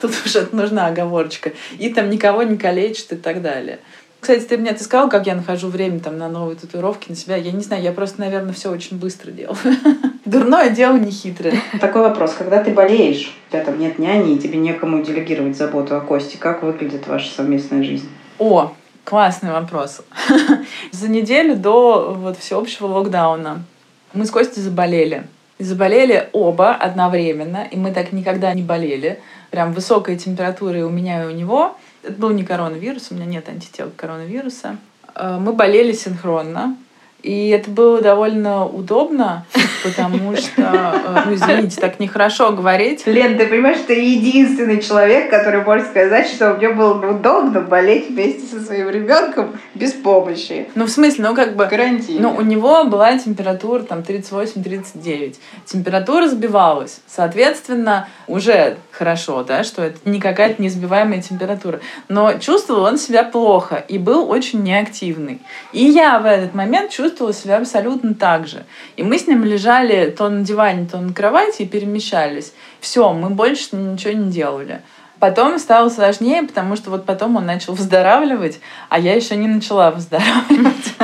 Тут 0.00 0.12
уже 0.24 0.48
нужна 0.52 0.86
оговорочка. 0.86 1.52
И 1.78 1.92
там 1.92 2.10
никого 2.10 2.42
не 2.42 2.56
калечит 2.56 3.12
и 3.12 3.16
так 3.16 3.42
далее. 3.42 3.80
Кстати, 4.20 4.44
ты 4.44 4.58
мне 4.58 4.72
ты 4.72 4.84
сказал, 4.84 5.08
как 5.08 5.26
я 5.26 5.34
нахожу 5.34 5.68
время 5.68 5.98
там 5.98 6.18
на 6.18 6.28
новые 6.28 6.56
татуировки 6.56 7.08
на 7.08 7.16
себя. 7.16 7.36
Я 7.36 7.52
не 7.52 7.62
знаю, 7.62 7.82
я 7.82 7.92
просто, 7.92 8.20
наверное, 8.20 8.52
все 8.52 8.70
очень 8.70 8.98
быстро 8.98 9.30
делаю. 9.30 9.56
Дурное 10.26 10.68
дело 10.70 10.96
не 10.98 11.10
хитрое. 11.10 11.54
Такой 11.80 12.02
вопрос. 12.02 12.34
Когда 12.36 12.62
ты 12.62 12.70
болеешь, 12.70 13.34
у 13.48 13.52
тебя 13.52 13.64
там 13.64 13.78
нет 13.78 13.98
няни, 13.98 14.34
и 14.34 14.38
тебе 14.38 14.58
некому 14.58 15.02
делегировать 15.02 15.56
заботу 15.56 15.96
о 15.96 16.00
Косте, 16.00 16.36
как 16.36 16.62
выглядит 16.62 17.06
ваша 17.06 17.32
совместная 17.32 17.82
жизнь? 17.82 18.08
О, 18.38 18.74
классный 19.04 19.52
вопрос. 19.52 20.02
За 20.92 21.08
неделю 21.08 21.56
до 21.56 22.14
вот 22.14 22.36
всеобщего 22.38 22.88
локдауна 22.88 23.64
мы 24.12 24.26
с 24.26 24.30
Костей 24.30 24.60
заболели. 24.60 25.26
И 25.58 25.64
заболели 25.64 26.28
оба 26.32 26.74
одновременно, 26.74 27.66
и 27.70 27.76
мы 27.76 27.92
так 27.92 28.12
никогда 28.12 28.52
не 28.52 28.62
болели. 28.62 29.18
Прям 29.50 29.72
высокая 29.72 30.16
температура 30.16 30.78
и 30.78 30.82
у 30.82 30.90
меня, 30.90 31.24
и 31.24 31.26
у 31.26 31.30
него— 31.30 31.74
это 32.02 32.12
был 32.12 32.30
не 32.30 32.44
коронавирус, 32.44 33.08
у 33.10 33.14
меня 33.14 33.26
нет 33.26 33.48
антител 33.48 33.90
коронавируса. 33.96 34.76
э, 35.14 35.38
мы 35.40 35.52
болели 35.52 35.92
синхронно. 35.92 36.76
И 37.22 37.48
это 37.50 37.70
было 37.70 38.00
довольно 38.00 38.66
удобно, 38.66 39.44
потому 39.84 40.36
что, 40.36 40.62
э, 40.62 41.22
ну, 41.26 41.34
извините, 41.34 41.80
так 41.80 42.00
нехорошо 42.00 42.52
говорить. 42.52 43.06
Лен, 43.06 43.36
ты 43.36 43.46
понимаешь, 43.46 43.78
ты 43.86 43.92
единственный 43.92 44.80
человек, 44.80 45.30
который 45.30 45.62
может 45.62 45.88
сказать, 45.88 46.28
что 46.28 46.54
мне 46.54 46.70
было 46.70 46.94
удобно 47.10 47.60
болеть 47.60 48.08
вместе 48.08 48.46
со 48.46 48.60
своим 48.64 48.88
ребенком 48.88 49.58
без 49.74 49.92
помощи. 49.92 50.68
Ну, 50.74 50.86
в 50.86 50.90
смысле, 50.90 51.24
ну, 51.28 51.34
как 51.34 51.56
бы... 51.56 51.66
Карантин. 51.66 52.22
Ну, 52.22 52.34
у 52.34 52.40
него 52.40 52.84
была 52.84 53.18
температура 53.18 53.82
там 53.82 54.00
38-39. 54.00 55.36
Температура 55.66 56.26
сбивалась. 56.28 57.00
Соответственно, 57.06 58.08
уже 58.28 58.78
хорошо, 59.00 59.42
да, 59.44 59.64
что 59.64 59.82
это 59.82 59.98
не 60.04 60.20
какая-то 60.20 60.60
неизбиваемая 60.60 61.22
температура. 61.22 61.80
Но 62.08 62.34
чувствовал 62.34 62.84
он 62.84 62.98
себя 62.98 63.24
плохо 63.24 63.82
и 63.88 63.96
был 63.96 64.30
очень 64.30 64.62
неактивный. 64.62 65.40
И 65.72 65.82
я 65.82 66.18
в 66.18 66.26
этот 66.26 66.54
момент 66.54 66.90
чувствовала 66.90 67.32
себя 67.32 67.56
абсолютно 67.56 68.12
так 68.12 68.46
же. 68.46 68.66
И 68.98 69.02
мы 69.02 69.18
с 69.18 69.26
ним 69.26 69.42
лежали 69.42 70.10
то 70.10 70.28
на 70.28 70.44
диване, 70.44 70.86
то 70.86 70.98
на 70.98 71.14
кровати 71.14 71.62
и 71.62 71.66
перемещались. 71.66 72.52
Все, 72.78 73.10
мы 73.14 73.30
больше 73.30 73.74
ничего 73.74 74.12
не 74.12 74.30
делали. 74.30 74.82
Потом 75.18 75.58
стало 75.58 75.88
сложнее, 75.88 76.42
потому 76.42 76.76
что 76.76 76.90
вот 76.90 77.06
потом 77.06 77.36
он 77.36 77.46
начал 77.46 77.72
выздоравливать, 77.72 78.60
а 78.90 78.98
я 78.98 79.14
еще 79.14 79.36
не 79.36 79.48
начала 79.48 79.90
выздоравливать. 79.90 80.94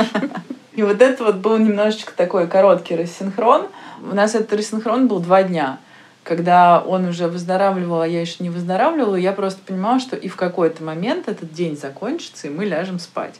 И 0.73 0.83
вот 0.83 1.01
это 1.01 1.23
вот 1.23 1.37
был 1.37 1.57
немножечко 1.57 2.13
такой 2.15 2.45
короткий 2.45 2.95
рассинхрон. 2.95 3.65
У 4.03 4.13
нас 4.13 4.35
этот 4.35 4.53
рассинхрон 4.53 5.07
был 5.07 5.19
два 5.19 5.41
дня. 5.41 5.79
Когда 6.27 6.81
он 6.81 7.05
уже 7.05 7.29
выздоравливал, 7.29 8.01
а 8.01 8.07
я 8.07 8.19
еще 8.19 8.35
не 8.39 8.49
выздоравливала, 8.49 9.15
я 9.15 9.31
просто 9.31 9.61
понимала, 9.65 9.97
что 10.01 10.17
и 10.17 10.27
в 10.27 10.35
какой-то 10.35 10.83
момент 10.83 11.29
этот 11.29 11.53
день 11.53 11.77
закончится, 11.77 12.47
и 12.47 12.49
мы 12.49 12.65
ляжем 12.65 12.99
спать. 12.99 13.35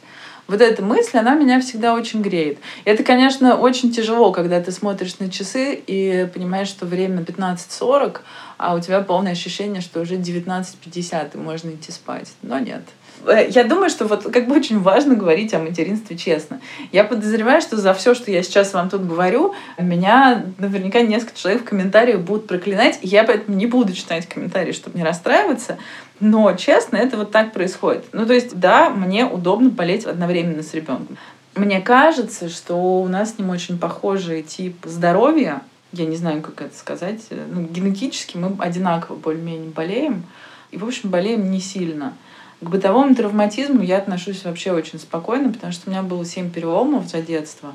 Вот 0.46 0.62
эта 0.62 0.82
мысль, 0.82 1.18
она 1.18 1.34
меня 1.34 1.60
всегда 1.60 1.92
очень 1.92 2.22
греет. 2.22 2.60
Это, 2.86 3.04
конечно, 3.04 3.56
очень 3.56 3.92
тяжело, 3.92 4.32
когда 4.32 4.58
ты 4.62 4.72
смотришь 4.72 5.18
на 5.18 5.30
часы 5.30 5.74
и 5.86 6.26
понимаешь, 6.32 6.68
что 6.68 6.86
время 6.86 7.20
15.40, 7.20 8.20
а 8.56 8.74
у 8.74 8.80
тебя 8.80 9.02
полное 9.02 9.32
ощущение, 9.32 9.82
что 9.82 10.00
уже 10.00 10.14
19.50 10.14 11.34
и 11.34 11.36
можно 11.36 11.68
идти 11.68 11.92
спать. 11.92 12.32
Но 12.40 12.58
нет. 12.58 12.84
Э, 13.26 13.48
я 13.48 13.64
думаю, 13.64 13.90
что 13.90 14.06
вот 14.06 14.24
как 14.24 14.48
бы 14.48 14.56
очень 14.56 14.80
важно 14.80 15.14
говорить 15.14 15.54
о 15.54 15.58
материнстве 15.58 16.16
честно. 16.16 16.60
Я 16.92 17.04
подозреваю, 17.04 17.60
что 17.60 17.76
за 17.76 17.94
все, 17.94 18.14
что 18.14 18.30
я 18.30 18.42
сейчас 18.42 18.72
вам 18.74 18.90
тут 18.90 19.06
говорю, 19.06 19.54
меня 19.78 20.44
наверняка 20.58 21.00
несколько 21.00 21.36
человек 21.38 21.62
в 21.62 21.64
комментариях 21.64 22.20
будут 22.20 22.46
проклинать. 22.46 22.98
Я 23.02 23.24
поэтому 23.24 23.56
не 23.56 23.66
буду 23.66 23.92
читать 23.92 24.28
комментарии, 24.28 24.72
чтобы 24.72 24.98
не 24.98 25.04
расстраиваться. 25.04 25.78
Но, 26.20 26.52
честно, 26.54 26.96
это 26.96 27.16
вот 27.16 27.30
так 27.30 27.52
происходит. 27.52 28.06
Ну, 28.12 28.26
то 28.26 28.34
есть, 28.34 28.58
да, 28.58 28.90
мне 28.90 29.24
удобно 29.24 29.70
болеть 29.70 30.04
одновременно 30.04 30.62
с 30.62 30.74
ребенком. 30.74 31.16
Мне 31.54 31.80
кажется, 31.80 32.48
что 32.48 33.00
у 33.00 33.08
нас 33.08 33.34
с 33.34 33.38
ним 33.38 33.50
очень 33.50 33.78
похожий 33.78 34.42
тип 34.42 34.76
здоровья. 34.84 35.62
Я 35.92 36.06
не 36.06 36.16
знаю, 36.16 36.42
как 36.42 36.60
это 36.60 36.76
сказать. 36.76 37.20
Ну, 37.30 37.62
генетически 37.62 38.36
мы 38.36 38.54
одинаково 38.58 39.16
более-менее 39.16 39.70
болеем. 39.70 40.24
И, 40.70 40.76
в 40.76 40.84
общем, 40.84 41.10
болеем 41.10 41.50
не 41.50 41.60
сильно. 41.60 42.14
К 42.60 42.68
бытовому 42.68 43.14
травматизму 43.14 43.82
я 43.82 43.98
отношусь 43.98 44.44
вообще 44.44 44.72
очень 44.72 44.98
спокойно, 44.98 45.52
потому 45.52 45.72
что 45.72 45.88
у 45.88 45.92
меня 45.92 46.02
было 46.02 46.24
семь 46.24 46.50
переломов 46.50 47.08
за 47.08 47.22
детство. 47.22 47.74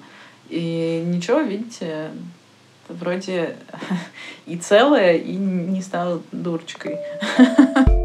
И 0.50 1.02
ничего, 1.06 1.40
видите, 1.40 2.10
вроде 2.90 3.56
и 4.46 4.58
целое, 4.58 5.14
и 5.14 5.36
не 5.36 5.82
стала 5.82 6.22
дурочкой. 6.32 6.98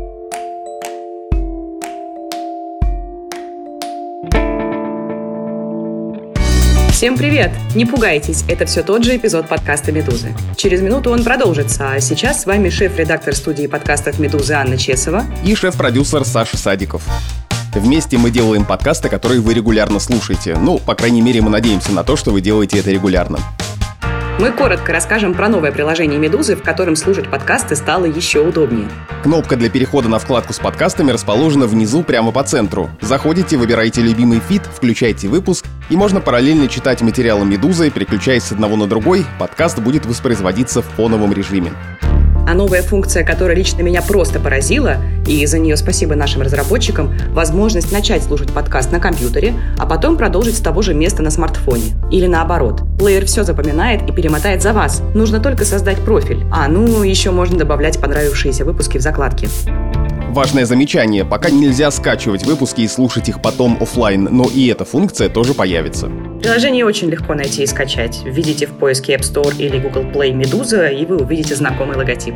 Всем 6.99 7.17
привет! 7.17 7.53
Не 7.77 7.87
пугайтесь, 7.87 8.43
это 8.49 8.67
все 8.67 8.83
тот 8.83 9.05
же 9.05 9.17
эпизод 9.17 9.47
подкаста 9.47 9.93
«Медузы». 9.93 10.35
Через 10.57 10.83
минуту 10.83 11.13
он 11.13 11.23
продолжится, 11.23 11.93
а 11.93 12.01
сейчас 12.01 12.43
с 12.43 12.45
вами 12.47 12.71
шеф-редактор 12.71 13.37
студии 13.37 13.69
подкастов 13.69 14.19
«Медузы» 14.19 14.55
Анна 14.55 14.77
Чесова 14.77 15.25
и 15.45 15.55
шеф-продюсер 15.55 16.25
Саша 16.25 16.57
Садиков. 16.57 17.05
Вместе 17.73 18.19
мы 18.19 18.33
делаем 18.33 18.65
подкасты, 18.65 19.09
которые 19.09 19.41
вы 19.41 19.55
регулярно 19.55 20.01
слушаете. 20.01 20.57
Ну, 20.57 20.81
по 20.81 20.97
крайней 20.97 21.21
мере, 21.21 21.41
мы 21.41 21.51
надеемся 21.51 21.93
на 21.93 22.03
то, 22.03 22.17
что 22.17 22.33
вы 22.33 22.41
делаете 22.41 22.81
это 22.81 22.91
регулярно. 22.91 23.39
Мы 24.39 24.53
коротко 24.53 24.93
расскажем 24.93 25.35
про 25.35 25.49
новое 25.49 25.73
приложение 25.73 26.17
«Медузы», 26.17 26.55
в 26.55 26.63
котором 26.63 26.95
слушать 26.95 27.29
подкасты 27.29 27.75
стало 27.75 28.05
еще 28.05 28.39
удобнее. 28.39 28.89
Кнопка 29.25 29.57
для 29.57 29.69
перехода 29.69 30.09
на 30.09 30.21
вкладку 30.21 30.53
с 30.53 30.61
подкастами 30.61 31.11
расположена 31.11 31.67
внизу 31.67 32.05
прямо 32.05 32.31
по 32.31 32.45
центру. 32.45 32.89
Заходите, 33.01 33.57
выбираете 33.57 34.01
любимый 34.01 34.39
фид, 34.39 34.63
включайте 34.73 35.27
выпуск, 35.27 35.67
и 35.91 35.97
можно 35.97 36.21
параллельно 36.21 36.69
читать 36.69 37.03
материалы 37.03 37.45
«Медузы», 37.45 37.91
переключаясь 37.91 38.45
с 38.45 38.53
одного 38.53 38.77
на 38.77 38.87
другой, 38.87 39.27
подкаст 39.41 39.81
будет 39.81 40.07
воспроизводиться 40.07 40.83
в 40.83 40.85
фоновом 40.85 41.33
режиме. 41.33 41.73
А 42.49 42.55
новая 42.55 42.81
функция, 42.81 43.25
которая 43.25 43.55
лично 43.55 43.83
меня 43.83 44.01
просто 44.01 44.41
поразила, 44.41 44.97
и 45.27 45.45
за 45.45 45.59
нее 45.59 45.77
спасибо 45.77 46.15
нашим 46.15 46.41
разработчикам, 46.41 47.13
возможность 47.33 47.93
начать 47.93 48.23
слушать 48.23 48.55
подкаст 48.55 48.91
на 48.91 49.01
компьютере, 49.01 49.53
а 49.77 49.85
потом 49.85 50.17
продолжить 50.17 50.57
с 50.57 50.61
того 50.61 50.81
же 50.81 50.95
места 50.95 51.23
на 51.23 51.31
смартфоне. 51.31 51.93
Или 52.11 52.27
наоборот. 52.27 52.81
Плеер 52.99 53.27
все 53.27 53.45
запоминает 53.45 54.09
и 54.09 54.13
перемотает 54.13 54.63
за 54.63 54.73
вас. 54.73 55.03
Нужно 55.15 55.41
только 55.41 55.67
создать 55.67 55.99
профиль. 55.99 56.47
А, 56.51 56.69
ну, 56.69 57.03
еще 57.03 57.33
можно 57.33 57.59
добавлять 57.59 58.01
понравившиеся 58.01 58.65
выпуски 58.65 58.97
в 58.97 59.03
закладки. 59.03 59.47
Важное 60.31 60.65
замечание, 60.65 61.27
пока 61.27 61.51
нельзя 61.51 61.91
скачивать 61.91 62.47
выпуски 62.47 62.81
и 62.81 62.89
слушать 62.89 63.29
их 63.29 63.43
потом 63.43 63.77
офлайн, 63.79 64.27
но 64.31 64.45
и 64.45 64.69
эта 64.69 64.87
функция 64.87 65.29
тоже 65.29 65.53
появится. 65.53 66.09
Приложение 66.41 66.87
очень 66.87 67.11
легко 67.11 67.35
найти 67.35 67.65
и 67.65 67.67
скачать. 67.67 68.21
Введите 68.25 68.67
в 68.67 68.79
поиске 68.79 69.17
App 69.17 69.21
Store 69.21 69.55
или 69.59 69.79
Google 69.79 70.05
Play 70.05 70.33
«Медуза», 70.33 70.87
и 70.87 71.05
вы 71.05 71.19
увидите 71.19 71.57
знакомый 71.57 71.97
логотип. 71.97 72.35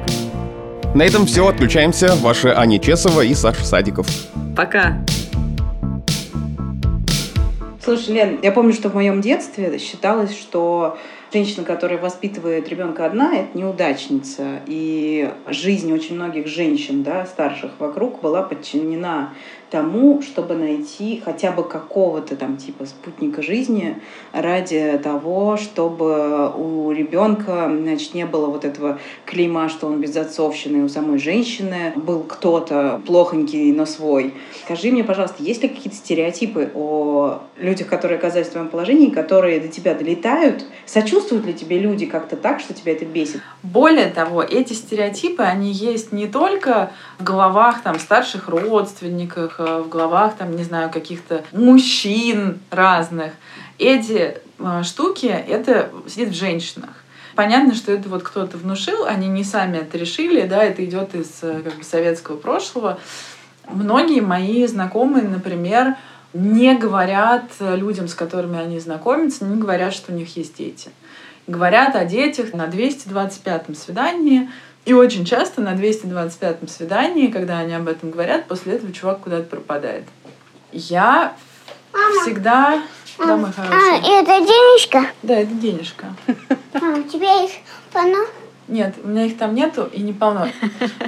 На 0.95 1.03
этом 1.03 1.25
все. 1.25 1.47
Отключаемся. 1.47 2.15
Ваши 2.17 2.49
Аня 2.49 2.81
Чесова 2.81 3.23
и 3.23 3.33
Саша 3.33 3.65
Садиков. 3.65 4.07
Пока. 4.57 4.99
Слушай, 7.83 8.15
Лен, 8.15 8.39
я 8.43 8.53
помню, 8.53 8.73
что 8.73 8.91
в 8.91 8.95
моем 8.95 9.21
детстве 9.21 9.79
считалось, 9.79 10.37
что 10.37 10.99
женщина, 11.33 11.65
которая 11.65 11.99
воспитывает 11.99 12.69
ребенка 12.69 13.07
одна, 13.07 13.35
это 13.35 13.57
неудачница. 13.57 14.61
И 14.67 15.31
жизнь 15.49 15.93
очень 15.93 16.17
многих 16.17 16.47
женщин, 16.49 17.03
да, 17.03 17.25
старших 17.25 17.71
вокруг 17.79 18.21
была 18.21 18.43
подчинена 18.43 19.33
тому, 19.73 20.21
чтобы 20.21 20.55
найти 20.55 21.23
хотя 21.25 21.51
бы 21.51 21.65
какого-то 21.65 22.37
там 22.37 22.59
типа 22.59 22.85
спутника 22.85 23.41
жизни 23.41 23.97
ради 24.33 25.01
того, 25.03 25.57
чтобы 25.57 26.53
у 26.55 26.93
ребенка 26.93 27.71
значит, 27.75 28.13
не 28.13 28.27
было 28.27 28.49
вот 28.49 28.67
этого 28.67 28.99
клейма, 29.25 29.71
что 29.71 29.87
он 29.87 29.99
безотцовщины, 29.99 30.85
у 30.85 30.91
самой 30.91 31.19
женщины 31.19 31.95
был 31.97 32.21
кто-то 32.21 33.01
плохонький, 33.07 33.73
но 33.73 33.87
свой. 33.87 34.35
Скажи 34.67 34.93
мне, 34.93 35.05
пожалуйста, 35.05 35.43
есть 35.43 35.63
ли 35.63 35.71
какие-то 35.71 35.97
стереотипы 35.97 36.71
о 36.75 37.41
людях, 37.57 37.87
которые 37.87 38.19
оказались 38.19 38.49
в 38.49 38.51
твоем 38.51 38.69
положении, 38.69 39.09
которые 39.09 39.59
до 39.59 39.69
тебя 39.69 39.95
долетают? 39.95 40.67
Сочувствуют 40.85 41.47
ли 41.47 41.55
тебе 41.55 41.79
люди 41.79 42.05
как-то 42.05 42.37
так, 42.37 42.61
что 42.61 42.75
тебя 42.75 42.93
это 42.93 43.07
бесит? 43.07 43.41
Более 43.63 44.09
того, 44.09 44.43
эти 44.43 44.75
стереотипы, 44.75 45.43
они 45.43 45.73
есть 45.73 46.13
не 46.13 46.27
только 46.27 46.93
в 47.19 47.25
головах 47.25 47.83
там 47.83 47.99
старших 47.99 48.49
родственников, 48.49 49.62
в 49.83 49.89
головах, 49.89 50.37
там, 50.37 50.57
не 50.57 50.65
знаю, 50.65 50.91
каких-то 50.91 51.45
мужчин 51.53 52.61
разных. 52.71 53.33
Эти 53.79 54.39
э, 54.59 54.83
штуки, 54.83 55.27
это 55.27 55.91
сидит 56.07 56.31
в 56.31 56.35
женщинах. 56.35 56.91
Понятно, 57.35 57.75
что 57.75 57.93
это 57.93 58.09
вот 58.09 58.23
кто-то 58.23 58.59
внушил, 58.59 59.07
они 59.07 59.29
не 59.29 59.43
сами 59.43 59.79
это 59.79 59.97
решили, 59.97 60.47
да, 60.47 60.63
это 60.63 60.85
идет 60.85 61.15
из 61.15 61.43
э, 61.43 61.63
как 61.63 61.75
бы, 61.75 61.85
советского 61.85 62.37
прошлого. 62.37 62.99
Многие 63.69 64.21
мои 64.21 64.67
знакомые, 64.67 65.27
например, 65.27 65.97
не 66.35 66.75
говорят 66.77 67.45
людям, 67.61 68.09
с 68.09 68.15
которыми 68.15 68.59
они 68.59 68.81
знакомятся, 68.81 69.45
не 69.45 69.61
говорят, 69.61 69.95
что 69.95 70.13
у 70.13 70.15
них 70.15 70.37
есть 70.37 70.57
дети. 70.57 70.91
Говорят 71.47 71.97
о 71.97 72.05
детях 72.05 72.53
на 72.55 72.67
225-м 72.67 73.75
свидании, 73.75 74.49
и 74.85 74.93
очень 74.93 75.25
часто 75.25 75.61
на 75.61 75.75
225-м 75.75 76.67
свидании, 76.67 77.29
когда 77.29 77.59
они 77.59 77.75
об 77.75 77.89
этом 77.89 78.11
говорят, 78.11 78.47
после 78.47 78.75
этого 78.75 78.93
чувак 78.93 79.21
куда-то 79.21 79.45
пропадает. 79.45 80.05
Я 80.73 81.37
Мама. 81.93 82.23
всегда... 82.23 82.83
Да, 83.19 83.37
мой 83.37 83.53
хороший. 83.53 83.77
А, 83.77 84.21
это 84.21 84.41
денежка? 84.41 85.07
Да, 85.23 85.35
это 85.35 85.53
денежка. 85.53 86.07
А, 86.75 86.99
у 86.99 87.03
тебя 87.03 87.45
их 87.45 87.51
полно? 87.93 88.27
Нет, 88.69 88.95
у 89.05 89.09
меня 89.09 89.27
их 89.27 89.37
там 89.37 89.55
нету 89.55 89.89
и 89.93 90.01
не 90.01 90.13
полно. 90.13 90.49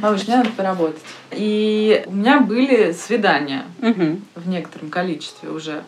Малыш, 0.01 0.27
мне 0.27 0.37
надо 0.37 0.51
поработать. 0.51 1.01
И 1.31 2.05
у 2.07 2.13
меня 2.13 2.41
были 2.41 2.93
свидания 2.93 3.65
угу. 3.81 4.21
в 4.35 4.49
некотором 4.49 4.91
количестве 4.91 5.49
уже 5.49 5.83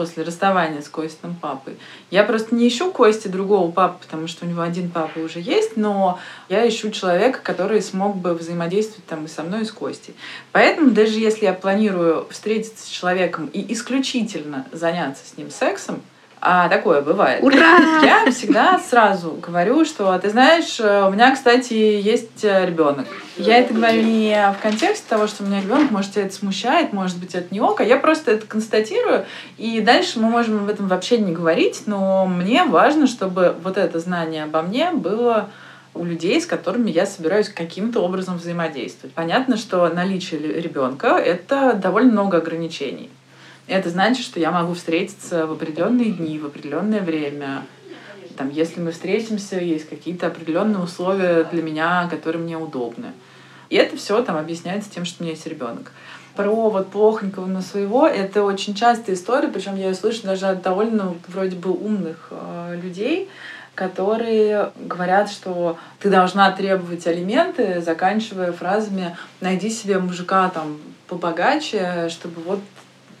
после 0.00 0.22
расставания 0.22 0.80
с 0.80 0.88
Костиным 0.88 1.36
папой. 1.36 1.76
Я 2.10 2.24
просто 2.24 2.54
не 2.54 2.66
ищу 2.66 2.90
Кости 2.90 3.28
другого 3.28 3.70
папы, 3.70 3.98
потому 4.00 4.28
что 4.28 4.46
у 4.46 4.48
него 4.48 4.62
один 4.62 4.90
папа 4.90 5.18
уже 5.18 5.40
есть, 5.40 5.76
но 5.76 6.18
я 6.48 6.66
ищу 6.66 6.90
человека, 6.90 7.40
который 7.42 7.82
смог 7.82 8.16
бы 8.16 8.32
взаимодействовать 8.32 9.04
там 9.04 9.26
и 9.26 9.28
со 9.28 9.42
мной, 9.42 9.60
и 9.60 9.64
с 9.66 9.72
Костей. 9.72 10.14
Поэтому 10.52 10.92
даже 10.92 11.18
если 11.18 11.44
я 11.44 11.52
планирую 11.52 12.26
встретиться 12.30 12.86
с 12.86 12.88
человеком 12.88 13.50
и 13.52 13.74
исключительно 13.74 14.66
заняться 14.72 15.22
с 15.26 15.36
ним 15.36 15.50
сексом, 15.50 16.00
а 16.40 16.68
такое 16.68 17.02
бывает. 17.02 17.42
Ура! 17.42 17.78
Я 18.02 18.30
всегда 18.30 18.78
сразу 18.78 19.32
говорю, 19.32 19.84
что 19.84 20.18
ты 20.18 20.30
знаешь, 20.30 20.80
э, 20.80 21.06
у 21.06 21.10
меня, 21.10 21.34
кстати, 21.34 21.74
есть 21.74 22.44
э, 22.44 22.66
ребенок. 22.66 23.06
Я 23.36 23.58
это 23.58 23.74
говорю 23.74 24.02
не 24.02 24.54
в 24.58 24.62
контексте 24.62 25.04
того, 25.08 25.26
что 25.26 25.42
у 25.42 25.46
меня 25.46 25.60
ребенок, 25.60 25.90
может, 25.90 26.12
тебя 26.12 26.24
это 26.24 26.34
смущает, 26.34 26.92
может 26.92 27.18
быть, 27.18 27.34
это 27.34 27.52
не 27.54 27.60
ок, 27.60 27.80
а 27.80 27.84
я 27.84 27.96
просто 27.96 28.32
это 28.32 28.46
констатирую, 28.46 29.26
и 29.58 29.80
дальше 29.80 30.18
мы 30.18 30.30
можем 30.30 30.64
об 30.64 30.68
этом 30.68 30.88
вообще 30.88 31.18
не 31.18 31.32
говорить, 31.32 31.82
но 31.86 32.26
мне 32.26 32.64
важно, 32.64 33.06
чтобы 33.06 33.54
вот 33.62 33.76
это 33.76 33.98
знание 33.98 34.44
обо 34.44 34.62
мне 34.62 34.90
было 34.92 35.50
у 35.94 36.04
людей, 36.04 36.40
с 36.40 36.46
которыми 36.46 36.90
я 36.90 37.04
собираюсь 37.04 37.48
каким-то 37.48 38.00
образом 38.00 38.38
взаимодействовать. 38.38 39.14
Понятно, 39.14 39.56
что 39.56 39.88
наличие 39.88 40.60
ребенка— 40.60 41.08
это 41.18 41.74
довольно 41.74 42.12
много 42.12 42.38
ограничений. 42.38 43.10
Это 43.70 43.88
значит, 43.88 44.24
что 44.24 44.40
я 44.40 44.50
могу 44.50 44.74
встретиться 44.74 45.46
в 45.46 45.52
определенные 45.52 46.10
дни, 46.10 46.40
в 46.40 46.46
определенное 46.46 47.02
время. 47.02 47.62
Там, 48.36 48.50
если 48.50 48.80
мы 48.80 48.90
встретимся, 48.90 49.60
есть 49.60 49.88
какие-то 49.88 50.26
определенные 50.26 50.82
условия 50.82 51.44
для 51.44 51.62
меня, 51.62 52.08
которые 52.10 52.42
мне 52.42 52.58
удобны. 52.58 53.12
И 53.68 53.76
это 53.76 53.96
все 53.96 54.24
там 54.24 54.36
объясняется 54.36 54.90
тем, 54.90 55.04
что 55.04 55.22
у 55.22 55.22
меня 55.22 55.34
есть 55.34 55.46
ребенок. 55.46 55.92
Про 56.34 56.68
вот 56.68 56.90
плохонького 56.90 57.46
на 57.46 57.62
своего 57.62 58.08
это 58.08 58.42
очень 58.42 58.74
частая 58.74 59.14
история, 59.14 59.46
причем 59.46 59.76
я 59.76 59.90
ее 59.90 59.94
слышу 59.94 60.24
даже 60.24 60.46
от 60.46 60.62
довольно 60.62 61.14
вроде 61.28 61.54
бы 61.54 61.70
умных 61.70 62.26
э, 62.32 62.76
людей, 62.82 63.28
которые 63.76 64.72
говорят, 64.80 65.30
что 65.30 65.78
ты 66.00 66.10
должна 66.10 66.50
требовать 66.50 67.06
алименты, 67.06 67.80
заканчивая 67.80 68.50
фразами 68.50 69.16
«найди 69.40 69.70
себе 69.70 70.00
мужика 70.00 70.48
там 70.48 70.78
побогаче, 71.06 72.08
чтобы 72.08 72.40
вот 72.42 72.60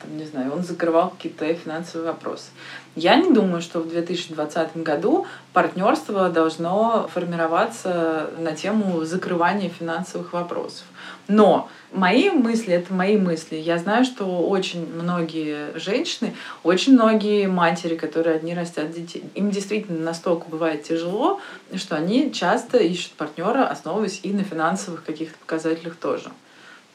там, 0.00 0.16
не 0.16 0.24
знаю, 0.24 0.52
он 0.52 0.62
закрывал 0.62 1.10
какие-то 1.10 1.52
финансовые 1.54 2.12
вопросы. 2.12 2.50
Я 2.96 3.16
не 3.16 3.32
думаю, 3.32 3.60
что 3.60 3.80
в 3.80 3.88
2020 3.88 4.78
году 4.78 5.26
партнерство 5.52 6.28
должно 6.28 7.08
формироваться 7.12 8.30
на 8.38 8.52
тему 8.52 9.04
закрывания 9.04 9.68
финансовых 9.68 10.32
вопросов. 10.32 10.84
Но 11.28 11.68
мои 11.92 12.30
мысли— 12.30 12.72
это 12.74 12.92
мои 12.92 13.16
мысли. 13.16 13.56
Я 13.56 13.78
знаю, 13.78 14.04
что 14.04 14.24
очень 14.48 14.92
многие 14.92 15.78
женщины, 15.78 16.34
очень 16.64 16.94
многие 16.94 17.46
матери, 17.46 17.96
которые 17.96 18.36
одни 18.36 18.54
растят 18.54 18.90
детей, 18.90 19.24
им 19.34 19.50
действительно 19.50 20.00
настолько 20.00 20.48
бывает 20.48 20.82
тяжело, 20.82 21.40
что 21.76 21.96
они 21.96 22.32
часто 22.32 22.78
ищут 22.78 23.12
партнера, 23.12 23.66
основываясь 23.66 24.20
и 24.22 24.32
на 24.32 24.42
финансовых 24.42 25.04
каких-то 25.04 25.38
показателях 25.38 25.96
тоже. 25.96 26.30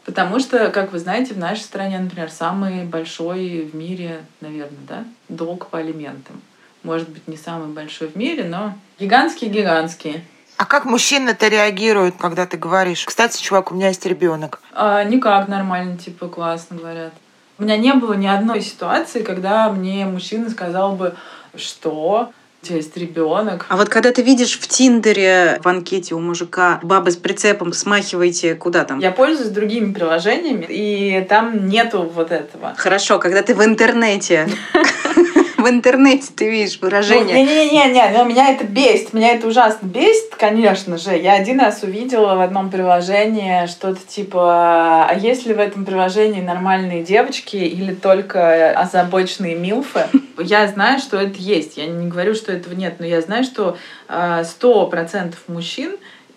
Потому 0.06 0.40
что, 0.40 0.70
как 0.70 0.92
вы 0.92 1.00
знаете, 1.00 1.34
в 1.34 1.40
нашей 1.40 1.62
стране, 1.62 1.98
например, 1.98 2.30
самый 2.30 2.84
большой 2.84 3.62
в 3.62 3.76
мире, 3.76 4.24
наверное, 4.40 4.78
да, 4.88 5.04
долг 5.30 5.68
по 5.68 5.80
алиментам. 5.80 6.42
Может 6.84 7.10
быть, 7.10 7.28
не 7.28 7.38
самый 7.38 7.68
большой 7.70 8.10
в 8.10 8.16
мире, 8.16 8.44
но 8.44 8.76
гигантский-гигантский. 9.00 10.24
А 10.58 10.66
как 10.66 10.86
мужчины-то 10.86 11.48
реагируют, 11.48 12.16
когда 12.18 12.46
ты 12.46 12.56
говоришь? 12.56 13.04
Кстати, 13.04 13.42
чувак, 13.42 13.72
у 13.72 13.76
меня 13.76 13.88
есть 13.88 14.06
ребенок. 14.06 14.62
А, 14.74 15.04
никак 15.04 15.48
нормально, 15.48 15.98
типа, 15.98 16.28
классно 16.28 16.78
говорят. 16.78 17.14
У 17.58 17.64
меня 17.64 17.78
не 17.78 17.94
было 17.94 18.14
ни 18.14 18.28
одной 18.28 18.62
ситуации, 18.62 19.24
когда 19.24 19.72
мне 19.72 20.06
мужчина 20.06 20.50
сказал 20.50 20.96
бы, 20.96 21.16
что 21.56 22.32
у 22.66 22.68
тебя 22.68 22.78
есть 22.78 22.98
ребенок. 22.98 23.68
А 23.70 23.78
вот 23.78 23.90
когда 23.90 24.12
ты 24.12 24.24
видишь 24.24 24.58
в 24.60 24.68
Тиндере 24.68 25.60
в 25.64 25.68
анкете 25.68 26.16
у 26.16 26.20
мужика 26.20 26.80
баба 26.82 27.12
с 27.12 27.16
прицепом, 27.16 27.74
смахиваете 27.74 28.56
куда 28.56 28.86
там? 28.86 29.00
Я 29.00 29.12
пользуюсь 29.12 29.52
другими 29.52 29.94
приложениями, 29.94 30.66
и 30.68 31.26
там 31.30 31.68
нету 31.68 32.12
вот 32.14 32.32
этого. 32.32 32.74
Хорошо, 32.76 33.20
когда 33.20 33.44
ты 33.44 33.54
в 33.54 33.64
интернете 33.64 34.50
в 35.66 35.68
интернете 35.68 36.28
ты 36.36 36.52
видишь 36.52 36.78
выражение. 36.80 37.44
Не-не-не, 37.44 38.16
но 38.16 38.24
меня 38.24 38.52
это 38.52 38.66
бесит, 38.66 39.14
меня 39.14 39.34
это 39.34 39.48
ужасно 39.48 39.88
бесит, 39.88 40.36
конечно 40.38 41.00
же. 41.00 41.18
Я 41.18 41.34
один 41.34 41.60
раз 41.60 41.82
увидела 41.82 42.36
в 42.36 42.42
одном 42.42 42.70
приложении 42.70 43.66
что-то 43.66 44.00
типа, 44.08 45.08
а 45.10 45.14
есть 45.16 45.48
ли 45.48 45.56
в 45.56 45.60
этом 45.60 45.84
приложении 45.84 46.42
нормальные 46.42 47.04
девочки 47.04 47.56
или 47.56 47.96
только 47.96 48.72
озабоченные 48.80 49.56
милфы? 49.56 50.06
Я 50.38 50.68
знаю, 50.68 51.00
что 51.00 51.18
это 51.18 51.40
есть. 51.40 51.78
Я 51.78 51.88
не 51.88 52.08
говорю, 52.08 52.36
что 52.36 52.52
этого 52.52 52.74
нет, 52.76 52.96
но 53.00 53.06
я 53.06 53.22
знаю, 53.22 53.46
что 53.46 53.78
а, 54.10 54.44
сто 54.44 54.86
процентов 54.88 55.40
мужчин 55.48 55.96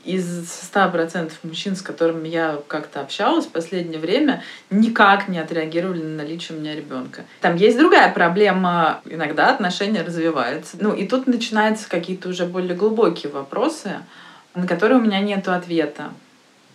из 0.08 0.70
100% 0.72 1.32
мужчин, 1.42 1.76
с 1.76 1.82
которыми 1.82 2.28
я 2.28 2.60
как-то 2.66 3.00
общалась 3.00 3.44
в 3.44 3.50
последнее 3.50 4.00
время, 4.00 4.42
никак 4.70 5.28
не 5.28 5.38
отреагировали 5.38 6.02
на 6.02 6.22
наличие 6.22 6.56
у 6.56 6.60
меня 6.60 6.74
ребенка. 6.74 7.24
Там 7.42 7.56
есть 7.56 7.76
другая 7.78 8.12
проблема. 8.12 9.02
Иногда 9.04 9.50
отношения 9.52 10.02
развиваются. 10.02 10.78
Ну, 10.80 10.94
и 10.94 11.06
тут 11.06 11.26
начинаются 11.26 11.88
какие-то 11.88 12.30
уже 12.30 12.46
более 12.46 12.74
глубокие 12.74 13.30
вопросы, 13.30 13.98
на 14.54 14.66
которые 14.66 14.98
у 14.98 15.02
меня 15.02 15.20
нет 15.20 15.46
ответа. 15.46 16.10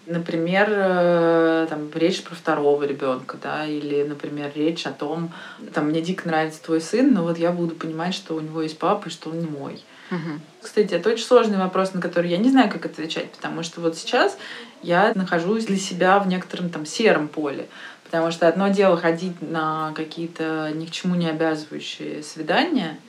Например, 0.05 0.67
э, 0.69 1.67
там, 1.69 1.89
речь 1.95 2.21
про 2.23 2.35
второго 2.35 2.83
ребенка, 2.83 3.37
да, 3.41 3.65
или, 3.65 4.03
например, 4.03 4.51
речь 4.53 4.85
о 4.85 4.91
том, 4.91 5.31
там, 5.73 5.87
мне 5.87 6.01
дико 6.01 6.27
нравится 6.27 6.61
твой 6.61 6.81
сын, 6.81 7.13
но 7.13 7.23
вот 7.23 7.37
я 7.37 7.51
буду 7.51 7.73
понимать, 7.73 8.13
что 8.13 8.35
у 8.35 8.41
него 8.41 8.61
есть 8.61 8.77
папа 8.77 9.07
и 9.07 9.11
что 9.11 9.29
он 9.29 9.39
не 9.39 9.47
мой. 9.47 9.81
Мгм. 10.09 10.41
Кстати, 10.61 10.93
это 10.93 11.09
очень 11.09 11.25
сложный 11.25 11.57
вопрос, 11.57 11.93
на 11.93 12.01
который 12.01 12.29
я 12.29 12.37
не 12.37 12.49
знаю, 12.49 12.69
как 12.69 12.85
отвечать, 12.85 13.31
потому 13.31 13.63
что 13.63 13.81
вот 13.81 13.97
сейчас 13.97 14.37
я 14.81 15.11
нахожусь 15.15 15.65
для 15.65 15.77
себя 15.77 16.19
в 16.19 16.27
некотором 16.27 16.69
там 16.69 16.85
сером 16.85 17.27
поле. 17.27 17.67
Потому 18.03 18.31
что 18.31 18.47
одно 18.47 18.67
дело 18.67 18.95
ходить 18.95 19.41
на 19.41 19.91
какие-то 19.95 20.71
ни 20.73 20.85
к 20.85 20.91
чему 20.91 21.15
не 21.15 21.27
обязывающие 21.27 22.21
свидания, 22.21 22.99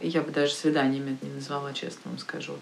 я 0.00 0.20
бы 0.20 0.30
даже 0.32 0.52
свиданиями 0.52 1.14
это 1.14 1.26
не 1.26 1.34
назвала, 1.34 1.72
честно 1.72 2.10
вам 2.10 2.18
скажу. 2.18 2.54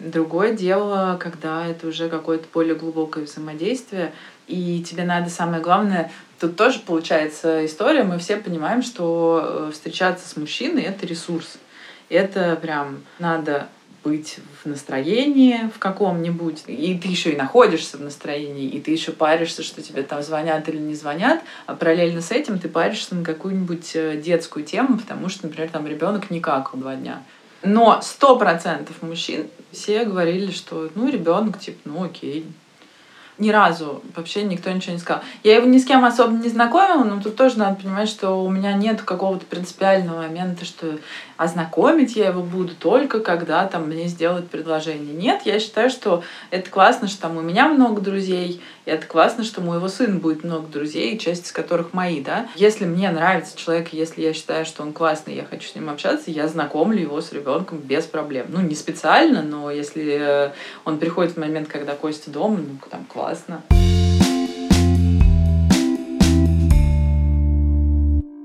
Другое 0.00 0.52
дело, 0.52 1.16
когда 1.20 1.66
это 1.66 1.86
уже 1.88 2.08
какое-то 2.08 2.46
более 2.52 2.74
глубокое 2.74 3.24
взаимодействие, 3.24 4.12
и 4.46 4.82
тебе 4.82 5.04
надо 5.04 5.28
самое 5.28 5.62
главное, 5.62 6.10
тут 6.38 6.56
тоже 6.56 6.80
получается 6.80 7.64
история, 7.66 8.04
мы 8.04 8.18
все 8.18 8.36
понимаем, 8.36 8.82
что 8.82 9.68
э, 9.68 9.72
встречаться 9.72 10.28
с 10.28 10.36
мужчиной— 10.36 10.82
это 10.84 11.06
ресурс. 11.06 11.58
Это 12.08 12.56
прям 12.56 13.02
надо 13.18 13.68
быть 14.04 14.38
в 14.62 14.68
настроении 14.68 15.70
в 15.74 15.78
каком-нибудь, 15.78 16.64
и 16.66 16.98
ты 16.98 17.08
еще 17.08 17.32
и 17.32 17.36
находишься 17.36 17.98
в 17.98 18.00
настроении, 18.00 18.68
и 18.68 18.80
ты 18.80 18.90
еще 18.92 19.12
паришься, 19.12 19.62
что 19.62 19.82
тебе 19.82 20.02
там 20.02 20.22
звонят 20.22 20.68
или 20.68 20.78
не 20.78 20.94
звонят, 20.94 21.42
а 21.66 21.74
параллельно 21.74 22.22
с 22.22 22.30
этим 22.30 22.58
ты 22.58 22.68
паришься 22.68 23.14
на 23.14 23.24
какую-нибудь 23.24 23.90
э, 23.94 24.16
детскую 24.16 24.64
тему, 24.64 24.98
потому 24.98 25.28
что, 25.28 25.46
например, 25.46 25.68
там 25.70 25.86
ребенок 25.86 26.30
не 26.30 26.40
какал 26.40 26.80
два 26.80 26.94
дня. 26.94 27.22
Но 27.62 28.00
сто 28.02 28.38
процентов 28.38 29.02
мужчин 29.02 29.48
все 29.72 30.04
говорили, 30.04 30.52
что 30.52 30.90
ну 30.94 31.08
ребенок 31.08 31.58
типа 31.58 31.80
ну 31.84 32.04
окей. 32.04 32.46
Ни 33.36 33.50
разу 33.50 34.02
вообще 34.16 34.42
никто 34.42 34.70
ничего 34.70 34.94
не 34.94 34.98
сказал. 34.98 35.22
Я 35.44 35.56
его 35.56 35.66
ни 35.66 35.78
с 35.78 35.84
кем 35.84 36.04
особо 36.04 36.32
не 36.32 36.48
знакомила, 36.48 37.04
но 37.04 37.22
тут 37.22 37.36
тоже 37.36 37.56
надо 37.58 37.80
понимать, 37.80 38.08
что 38.08 38.44
у 38.44 38.50
меня 38.50 38.72
нет 38.72 39.02
какого-то 39.02 39.46
принципиального 39.46 40.22
момента, 40.22 40.64
что 40.64 40.98
ознакомить 41.38 42.16
я 42.16 42.26
его 42.26 42.42
буду 42.42 42.74
только 42.74 43.20
когда 43.20 43.66
там 43.66 43.86
мне 43.86 44.08
сделают 44.08 44.50
предложение. 44.50 45.14
Нет, 45.14 45.42
я 45.44 45.58
считаю, 45.60 45.88
что 45.88 46.22
это 46.50 46.68
классно, 46.68 47.08
что 47.08 47.22
там 47.22 47.38
у 47.38 47.40
меня 47.40 47.68
много 47.68 48.02
друзей, 48.02 48.60
и 48.84 48.90
это 48.90 49.06
классно, 49.06 49.44
что 49.44 49.60
у 49.60 49.64
моего 49.64 49.88
сына 49.88 50.18
будет 50.18 50.44
много 50.44 50.66
друзей, 50.66 51.16
часть 51.16 51.46
из 51.46 51.52
которых 51.52 51.94
мои, 51.94 52.20
да. 52.20 52.48
Если 52.56 52.84
мне 52.84 53.10
нравится 53.10 53.56
человек, 53.56 53.92
если 53.92 54.20
я 54.22 54.34
считаю, 54.34 54.66
что 54.66 54.82
он 54.82 54.92
классный, 54.92 55.36
я 55.36 55.44
хочу 55.44 55.68
с 55.68 55.74
ним 55.74 55.88
общаться, 55.88 56.30
я 56.30 56.48
знакомлю 56.48 57.00
его 57.00 57.20
с 57.20 57.32
ребенком 57.32 57.78
без 57.78 58.04
проблем. 58.04 58.46
Ну, 58.48 58.60
не 58.60 58.74
специально, 58.74 59.42
но 59.42 59.70
если 59.70 60.18
э, 60.20 60.52
он 60.84 60.98
приходит 60.98 61.34
в 61.34 61.38
момент, 61.38 61.68
когда 61.68 61.94
Костя 61.94 62.30
дома, 62.30 62.56
ну, 62.56 62.78
там 62.90 63.04
классно. 63.04 63.62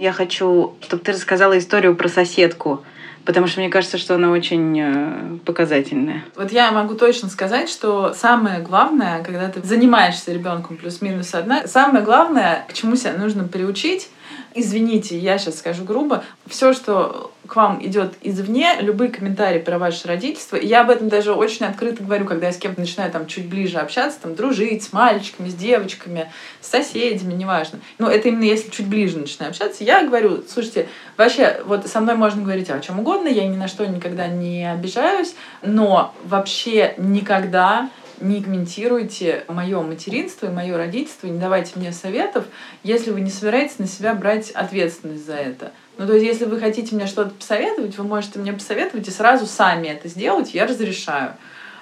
Я 0.03 0.11
хочу, 0.11 0.73
чтобы 0.81 1.01
ты 1.01 1.13
рассказала 1.13 1.57
историю 1.57 1.95
про 1.95 2.09
соседку, 2.09 2.83
потому 3.23 3.47
что 3.47 3.61
мне 3.61 3.69
кажется, 3.69 3.97
что 3.97 4.15
она 4.15 4.31
очень 4.31 4.77
э, 4.77 5.37
показательная. 5.45 6.25
Вот 6.35 6.51
я 6.51 6.73
могу 6.73 6.95
точно 6.95 7.29
сказать, 7.29 7.69
что 7.69 8.13
самое 8.13 8.59
главное, 8.59 9.23
когда 9.23 9.47
ты 9.47 9.65
занимаешься 9.65 10.33
ребенком 10.33 10.75
плюс-минус 10.75 11.33
одна, 11.33 11.67
самое 11.67 12.03
главное, 12.03 12.65
к 12.67 12.73
чему 12.73 12.97
себя 12.97 13.13
нужно 13.13 13.45
приучить, 13.45 14.09
Извините, 14.55 15.17
я 15.17 15.37
сейчас 15.37 15.59
скажу 15.59 15.83
грубо. 15.83 16.23
Все, 16.47 16.73
что 16.73 17.31
к 17.47 17.55
вам 17.55 17.85
идет 17.85 18.13
извне, 18.21 18.75
любые 18.79 19.09
комментарии 19.09 19.59
про 19.59 19.77
ваше 19.77 20.07
родительство, 20.07 20.55
я 20.55 20.81
об 20.81 20.89
этом 20.89 21.09
даже 21.09 21.33
очень 21.33 21.65
открыто 21.65 22.03
говорю, 22.03 22.25
когда 22.25 22.47
я 22.47 22.53
с 22.53 22.57
кем-то 22.57 22.79
начинаю 22.79 23.11
там 23.11 23.27
чуть 23.27 23.47
ближе 23.47 23.79
общаться, 23.79 24.19
там 24.21 24.35
дружить 24.35 24.83
с 24.83 24.93
мальчиками, 24.93 25.49
с 25.49 25.53
девочками, 25.53 26.31
с 26.61 26.69
соседями, 26.69 27.33
неважно. 27.33 27.79
Но 27.97 28.09
это 28.09 28.29
именно 28.29 28.43
если 28.43 28.69
чуть 28.69 28.87
ближе 28.87 29.17
начинаю 29.17 29.49
общаться, 29.49 29.83
я 29.83 30.05
говорю, 30.05 30.43
слушайте, 30.47 30.87
вообще, 31.17 31.61
вот 31.65 31.87
со 31.87 31.99
мной 31.99 32.15
можно 32.15 32.41
говорить 32.41 32.69
о 32.69 32.79
чем 32.79 32.99
угодно, 32.99 33.27
я 33.27 33.45
ни 33.45 33.57
на 33.57 33.67
что 33.67 33.85
никогда 33.85 34.27
не 34.27 34.71
обижаюсь, 34.71 35.35
но 35.61 36.13
вообще 36.23 36.93
никогда 36.97 37.89
не 38.21 38.41
комментируйте 38.41 39.43
мое 39.47 39.81
материнство 39.81 40.47
и 40.47 40.49
мое 40.49 40.77
родительство, 40.77 41.27
не 41.27 41.39
давайте 41.39 41.71
мне 41.75 41.91
советов, 41.91 42.45
если 42.83 43.11
вы 43.11 43.21
не 43.21 43.29
собираетесь 43.29 43.79
на 43.79 43.87
себя 43.87 44.13
брать 44.13 44.51
ответственность 44.51 45.25
за 45.25 45.35
это. 45.35 45.71
Ну, 45.97 46.07
то 46.07 46.13
есть, 46.13 46.25
если 46.25 46.45
вы 46.45 46.59
хотите 46.59 46.95
мне 46.95 47.07
что-то 47.07 47.31
посоветовать, 47.31 47.97
вы 47.97 48.03
можете 48.03 48.39
мне 48.39 48.53
посоветовать 48.53 49.07
и 49.07 49.11
сразу 49.11 49.45
сами 49.45 49.87
это 49.87 50.07
сделать, 50.07 50.53
я 50.53 50.65
разрешаю. 50.65 51.33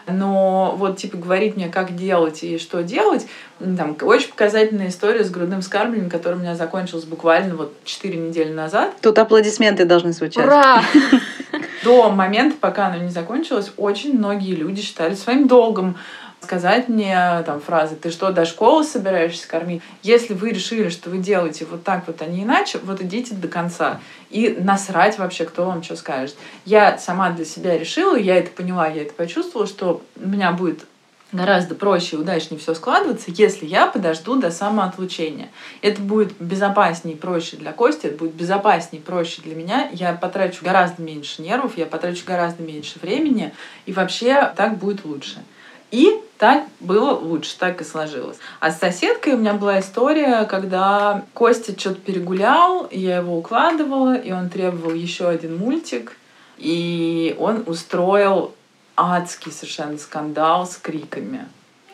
Но 0.08 0.76
вот, 0.78 0.98
типа, 0.98 1.18
говорить 1.18 1.56
мне, 1.56 1.70
как 1.70 1.96
делать 1.96 2.44
и 2.44 2.58
что 2.58 2.84
делать, 2.84 3.28
там, 3.60 3.96
очень 4.02 4.30
показательная 4.30 4.90
история 4.90 5.24
с 5.24 5.30
грудным 5.30 5.62
вскармливанием, 5.62 6.10
которая 6.10 6.40
у 6.40 6.42
меня 6.42 6.56
закончилась 6.56 7.06
буквально 7.06 7.56
вот 7.56 7.74
4 7.86 8.18
недели 8.18 8.52
назад. 8.52 8.94
Тут 9.02 9.18
аплодисменты 9.20 9.86
должны 9.86 10.12
звучать. 10.12 10.46
Ура! 10.46 10.82
До 11.84 12.10
момента, 12.10 12.56
пока 12.60 12.88
оно 12.88 12.98
не 12.98 13.10
закончилось, 13.10 13.72
очень 13.78 14.18
многие 14.18 14.56
люди 14.56 14.82
считали 14.82 15.16
своим 15.16 15.48
долгом 15.48 15.98
сказать 16.42 16.90
мне 16.90 17.44
там 17.46 17.62
фразы 17.62 17.96
«ты 17.96 18.10
что, 18.10 18.32
до 18.32 18.46
школы 18.46 18.84
собираешься 18.84 19.48
кормить?» 19.48 19.82
Если 20.02 20.34
вы 20.34 20.50
решили, 20.50 20.90
что 20.90 21.10
вы 21.10 21.20
делаете 21.20 21.66
вот 21.70 21.84
так 21.84 22.08
вот, 22.08 22.22
а 22.22 22.26
не 22.26 22.44
иначе, 22.44 22.80
вот 22.84 23.02
идите 23.02 23.36
до 23.36 23.48
конца. 23.48 24.00
И 24.30 24.58
насрать 24.60 25.18
вообще, 25.20 25.46
кто 25.46 25.66
вам 25.66 25.84
что 25.84 25.96
скажет. 25.96 26.36
Я 26.66 26.98
сама 26.98 27.30
для 27.30 27.46
себя 27.46 27.78
решила, 27.78 28.16
я 28.16 28.38
это 28.38 28.50
поняла, 28.50 28.88
я 28.88 29.04
это 29.04 29.14
почувствовала, 29.14 29.68
что 29.68 30.02
у 30.22 30.28
меня 30.28 30.52
будет 30.52 30.86
гораздо 31.32 31.76
проще 31.76 32.16
и 32.16 32.20
удачнее 32.20 32.60
все 32.60 32.74
складываться, 32.74 33.32
если 33.32 33.66
я 33.66 33.88
подожду 33.88 34.36
до 34.36 34.52
самоотлучения. 34.52 35.50
Это 35.82 36.02
будет 36.02 36.34
безопаснее 36.40 37.16
и 37.16 37.20
проще 37.20 37.58
для 37.58 37.72
Кости, 37.72 38.08
это 38.08 38.18
будет 38.18 38.34
безопаснее 38.34 39.02
и 39.02 39.06
проще 39.06 39.42
для 39.42 39.56
меня. 39.56 39.90
Я 39.94 40.14
потрачу 40.14 40.64
гораздо 40.64 41.02
меньше 41.02 41.42
нервов, 41.42 41.78
я 41.78 41.86
потрачу 41.86 42.24
гораздо 42.26 42.64
меньше 42.64 43.00
времени, 43.00 43.54
и 43.86 43.94
вообще 43.94 44.52
так 44.56 44.78
будет 44.78 45.06
лучше. 45.06 45.44
И 45.92 46.22
так 46.38 46.64
было 46.80 47.12
лучше, 47.12 47.58
так 47.60 47.82
и 47.82 47.84
сложилось. 47.84 48.38
А 48.62 48.72
с 48.72 48.80
соседкой 48.80 49.34
у 49.34 49.38
меня 49.38 49.54
была 49.54 49.82
история, 49.82 50.46
когда 50.46 51.26
Костя 51.34 51.78
что-то 51.78 52.00
перегулял, 52.00 52.88
я 52.92 53.18
его 53.18 53.38
укладывала, 53.38 54.16
и 54.16 54.32
он 54.32 54.50
требовал 54.50 54.94
еще 54.94 55.28
один 55.28 55.58
мультик, 55.58 56.16
и 56.58 57.36
он 57.38 57.64
устроил 57.68 58.54
адский 59.02 59.52
совершенно 59.52 59.98
скандал 59.98 60.66
с 60.66 60.78
криками. 60.78 61.48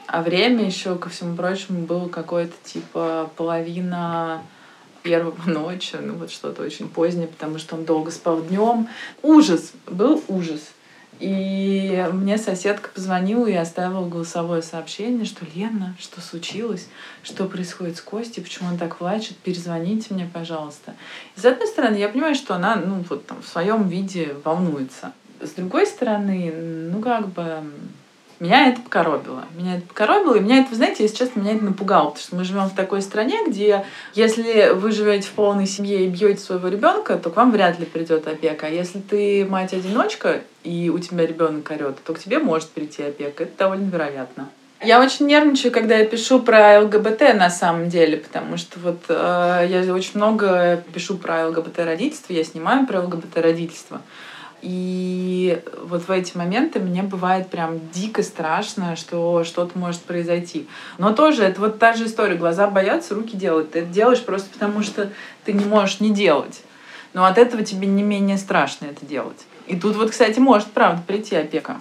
А 0.08 0.22
время 0.22 0.66
еще, 0.66 0.96
ко 0.96 1.10
всему 1.10 1.36
прочему, 1.36 1.86
было 1.86 2.08
какое-то 2.08 2.56
типа 2.64 3.30
половина 3.36 4.42
первого 5.04 5.38
ночи, 5.50 5.98
ну 6.02 6.16
вот 6.16 6.32
что-то 6.32 6.64
очень 6.64 6.90
позднее, 6.90 7.28
потому 7.28 7.60
что 7.60 7.76
он 7.76 7.86
долго 7.86 8.12
спал 8.12 8.42
днем. 8.42 8.88
Ужас, 9.22 9.74
был 9.86 10.24
ужас. 10.28 10.62
И 11.20 12.06
мне 12.14 12.38
соседка 12.38 12.90
позвонила 12.94 13.48
и 13.48 13.54
оставила 13.54 14.08
голосовое 14.08 14.62
сообщение, 14.62 15.26
что 15.26 15.46
Лена, 15.56 15.96
что 16.00 16.22
случилось, 16.22 16.88
что 17.24 17.46
происходит 17.46 17.98
с 17.98 18.02
Костей, 18.02 18.44
почему 18.44 18.70
он 18.70 18.78
так 18.78 18.98
плачет, 18.98 19.36
перезвоните 19.38 20.14
мне, 20.14 20.30
пожалуйста. 20.32 20.94
И 21.36 21.40
с 21.40 21.46
одной 21.46 21.68
стороны, 21.68 21.96
я 21.96 22.10
понимаю, 22.10 22.36
что 22.36 22.54
она, 22.54 22.76
ну, 22.76 23.04
вот 23.10 23.26
там 23.26 23.42
в 23.42 23.48
своем 23.48 23.88
виде 23.88 24.36
волнуется. 24.44 25.12
С 25.42 25.52
другой 25.52 25.86
стороны, 25.86 26.52
ну, 26.92 27.02
как 27.02 27.28
бы, 27.30 27.64
меня 28.40 28.70
это 28.70 28.82
покоробило. 28.82 29.46
Меня 29.56 29.78
это 29.78 29.88
покоробило, 29.88 30.36
и 30.36 30.40
меня 30.40 30.60
это, 30.60 30.76
знаете, 30.76 31.04
если 31.04 31.18
честно, 31.18 31.40
меня 31.40 31.54
это 31.54 31.66
напугало, 31.66 32.10
потому 32.10 32.24
что 32.24 32.36
мы 32.36 32.44
живем 32.44 32.70
в 32.70 32.76
такой 32.76 33.02
стране, 33.02 33.40
где 33.48 33.86
если 34.14 34.72
вы 34.74 34.92
живете 34.92 35.28
в 35.28 35.32
полной 35.32 35.66
семье 35.66 36.06
и 36.06 36.08
бьете 36.08 36.40
своего 36.40 36.68
ребенка, 36.68 37.18
то 37.18 37.30
к 37.30 37.36
вам 37.36 37.52
вряд 37.52 37.80
ли 37.80 37.86
придет 37.86 38.28
опека. 38.28 38.68
А 38.68 38.70
если 38.70 39.00
ты 39.00 39.46
мать-одиночка, 39.46 40.42
и 40.64 40.90
у 40.90 41.00
тебя 41.00 41.26
ребенок 41.26 41.70
орет, 41.72 42.04
то 42.04 42.14
к 42.14 42.20
тебе 42.20 42.40
может 42.40 42.70
прийти 42.70 43.04
опека. 43.04 43.44
Это 43.44 43.58
довольно 43.58 43.90
вероятно. 43.90 44.50
Я 44.84 45.02
очень 45.02 45.26
нервничаю, 45.26 45.72
когда 45.72 45.98
я 45.98 46.06
пишу 46.06 46.40
про 46.40 46.82
ЛГБТ 46.82 47.34
на 47.34 47.50
самом 47.50 47.90
деле, 47.90 48.18
потому 48.18 48.58
что 48.58 48.80
вот 48.80 49.00
э, 49.10 49.66
я 49.68 49.92
очень 49.92 50.12
много 50.16 50.84
пишу 50.94 51.18
про 51.18 51.48
ЛГБТ 51.48 51.80
родительство, 51.80 52.32
я 52.34 52.44
снимаю 52.44 52.86
про 52.86 53.02
ЛГБТ 53.02 53.38
родительство. 53.38 54.02
И 54.70 55.62
вот 55.82 56.10
в 56.10 56.12
эти 56.12 56.36
моменты 56.36 56.82
мне 56.82 57.02
бывает 57.02 57.48
прям 57.48 57.80
дико 57.94 58.22
страшно, 58.22 58.98
что 58.98 59.46
что-то 59.46 59.80
может 59.80 60.02
произойти. 60.02 60.68
Но 60.98 61.14
тоже 61.14 61.44
это 61.44 61.62
вот 61.62 61.80
та 61.80 61.94
же 61.94 62.06
история. 62.06 62.36
Глаза 62.36 62.68
боятся, 62.68 63.16
руки 63.16 63.38
делают. 63.38 63.72
Ты 63.72 63.80
это 63.80 63.88
делаешь 63.88 64.22
просто 64.22 64.50
потому, 64.52 64.84
что 64.84 65.10
ты 65.46 65.54
не 65.54 65.64
можешь 65.64 66.02
не 66.02 66.10
делать. 66.10 66.64
Но 67.14 67.24
от 67.24 67.38
этого 67.38 67.64
тебе 67.64 67.88
не 67.88 68.04
менее 68.04 68.38
страшно 68.38 68.88
это 68.88 69.06
делать. 69.06 69.46
И 69.68 69.78
тут 69.78 69.96
вот, 69.96 70.12
кстати, 70.12 70.38
может, 70.40 70.68
правда, 70.68 71.02
прийти 71.08 71.38
опека. 71.38 71.78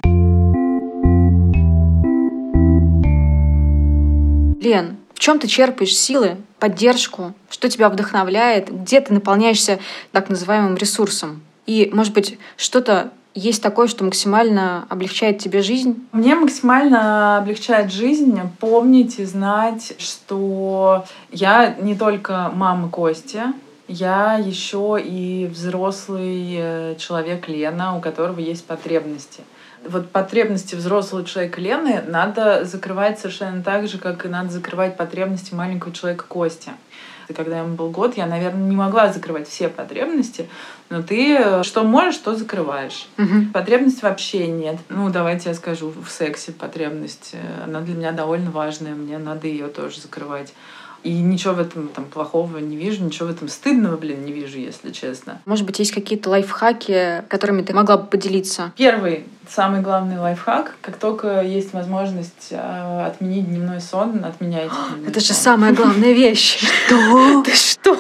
Лен, 4.63 4.97
в 5.13 5.19
чем 5.19 5.41
ты 5.41 5.49
черпаешь 5.49 5.97
силы, 5.97 6.37
поддержку, 6.61 7.35
что 7.51 7.69
тебя 7.69 7.89
вдохновляет, 7.89 8.71
где 8.71 9.01
ты 9.01 9.13
наполняешься 9.13 9.81
так 10.13 10.29
называемым 10.29 10.77
ресурсом? 10.77 11.43
И, 11.67 11.91
может 11.93 12.15
быть, 12.15 12.39
что-то 12.57 13.11
есть 13.35 13.63
такое, 13.63 13.87
что 13.87 14.03
максимально 14.05 14.87
облегчает 14.89 15.39
тебе 15.39 15.61
жизнь? 15.61 16.07
Мне 16.13 16.35
максимально 16.35 17.39
облегчает 17.39 17.93
жизнь 17.93 18.41
помнить 18.59 19.19
и 19.19 19.25
знать, 19.25 19.95
что 19.99 21.05
я 21.31 21.77
не 21.79 21.95
только 21.95 22.51
мама 22.55 22.89
Кости, 22.89 23.43
я 23.89 24.35
еще 24.35 24.99
и 25.01 25.47
взрослый 25.47 26.57
э, 26.59 26.95
человек 26.99 27.47
Лена, 27.47 27.97
у 27.97 28.01
которого 28.01 28.41
есть 28.41 28.65
потребности. 28.65 29.43
Вот 29.87 30.11
потребности 30.11 30.75
взрослого 30.75 31.25
человека 31.25 31.61
Лены 31.61 32.03
надо 32.09 32.65
закрывать 32.65 33.21
совершенно 33.21 33.63
так 33.63 33.87
же, 33.87 33.99
как 33.99 34.25
и 34.25 34.29
надо 34.29 34.51
закрывать 34.51 34.97
потребности 34.97 35.55
маленького 35.55 35.93
человека 35.93 36.25
Кости. 36.27 36.73
И 37.29 37.33
когда 37.33 37.59
ему 37.59 37.75
был 37.75 37.91
год, 37.91 38.17
я, 38.17 38.27
наверное, 38.27 38.69
не 38.69 38.77
могла 38.77 39.13
закрывать 39.13 39.49
все 39.49 39.69
потребности, 39.69 40.49
но 40.91 41.03
ты 41.03 41.37
э, 41.37 41.63
что 41.63 41.83
можешь, 41.83 42.19
то 42.19 42.35
закрываешь. 42.35 43.09
Мгм. 43.17 43.53
Потребность 43.53 44.03
вообще 44.03 44.47
нет. 44.47 44.77
Ну, 44.89 45.11
давайте 45.11 45.49
я 45.49 45.55
скажу, 45.55 45.91
в 45.91 46.11
сексе 46.11 46.53
потребность, 46.53 47.31
э, 47.33 47.65
она 47.65 47.81
для 47.81 47.95
меня 47.95 48.13
довольно 48.13 48.51
важная, 48.51 48.95
мне 48.95 49.19
надо 49.19 49.49
ее 49.49 49.67
тоже 49.69 50.01
закрывать. 50.01 50.53
И 51.03 51.13
ничего 51.13 51.55
в 51.55 51.61
этом 51.61 51.89
там 51.89 52.05
плохого 52.07 52.59
не 52.59 52.77
вижу, 52.77 53.05
ничего 53.05 53.29
в 53.29 53.31
этом 53.31 53.49
стыдного, 53.49 53.97
блин, 53.97 54.25
не 54.25 54.33
вижу, 54.33 54.59
если 54.59 54.91
честно. 54.91 55.41
Может 55.45 55.65
быть, 55.65 55.79
есть 55.79 55.93
какие-то 55.93 56.31
лайфхаки, 56.31 57.23
которыми 57.29 57.63
ты 57.63 57.75
могла 57.75 57.97
бы 57.97 58.07
поделиться? 58.07 58.73
Первый, 58.77 59.25
самый 59.51 59.81
главный 59.81 60.19
лайфхак, 60.19 60.77
как 60.81 60.97
только 60.97 61.43
есть 61.43 61.73
возможность 61.73 62.49
э, 62.51 63.07
отменить 63.07 63.49
дневной 63.49 63.81
сон, 63.81 64.25
отменяйте 64.25 64.75
дневной 64.91 65.11
Это 65.11 65.21
же 65.21 65.27
сон. 65.27 65.37
самая 65.37 65.73
главная 65.73 66.13
вещь. 66.13 66.59
Что? 66.87 67.43
Ты 67.43 67.53
что? 67.55 67.97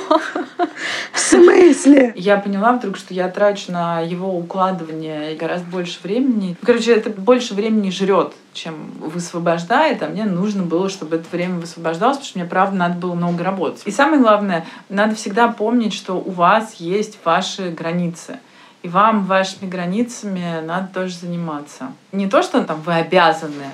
В 1.12 1.18
смысле? 1.18 2.12
Я 2.16 2.36
поняла 2.38 2.72
вдруг, 2.72 2.96
что 2.96 3.14
я 3.14 3.28
трачу 3.28 3.72
на 3.72 4.00
его 4.00 4.36
укладывание 4.36 5.34
гораздо 5.36 5.66
больше 5.70 5.98
времени. 6.02 6.56
Короче, 6.62 6.92
это 6.94 7.10
больше 7.10 7.54
времени 7.54 7.90
жрет, 7.90 8.32
чем 8.52 8.92
высвобождает, 9.00 10.02
а 10.02 10.08
мне 10.08 10.24
нужно 10.24 10.62
было, 10.62 10.88
чтобы 10.88 11.16
это 11.16 11.26
время 11.30 11.58
высвобождалось, 11.58 12.16
потому 12.16 12.28
что 12.28 12.38
мне, 12.38 12.48
правда, 12.48 12.76
надо 12.76 12.94
было 12.98 13.14
много 13.14 13.44
работать. 13.44 13.82
И 13.84 13.90
самое 13.90 14.20
главное, 14.20 14.64
надо 14.88 15.14
всегда 15.14 15.48
помнить, 15.48 15.94
что 15.94 16.14
у 16.14 16.30
вас 16.30 16.74
есть 16.74 17.18
ваши 17.24 17.70
границы. 17.70 18.38
И 18.86 18.88
вам 18.88 19.24
вашими 19.24 19.68
границами 19.68 20.60
надо 20.64 20.94
тоже 20.94 21.16
заниматься. 21.16 21.90
Не 22.12 22.28
то, 22.28 22.40
что 22.44 22.62
там 22.62 22.80
вы 22.82 22.94
обязаны, 22.94 23.72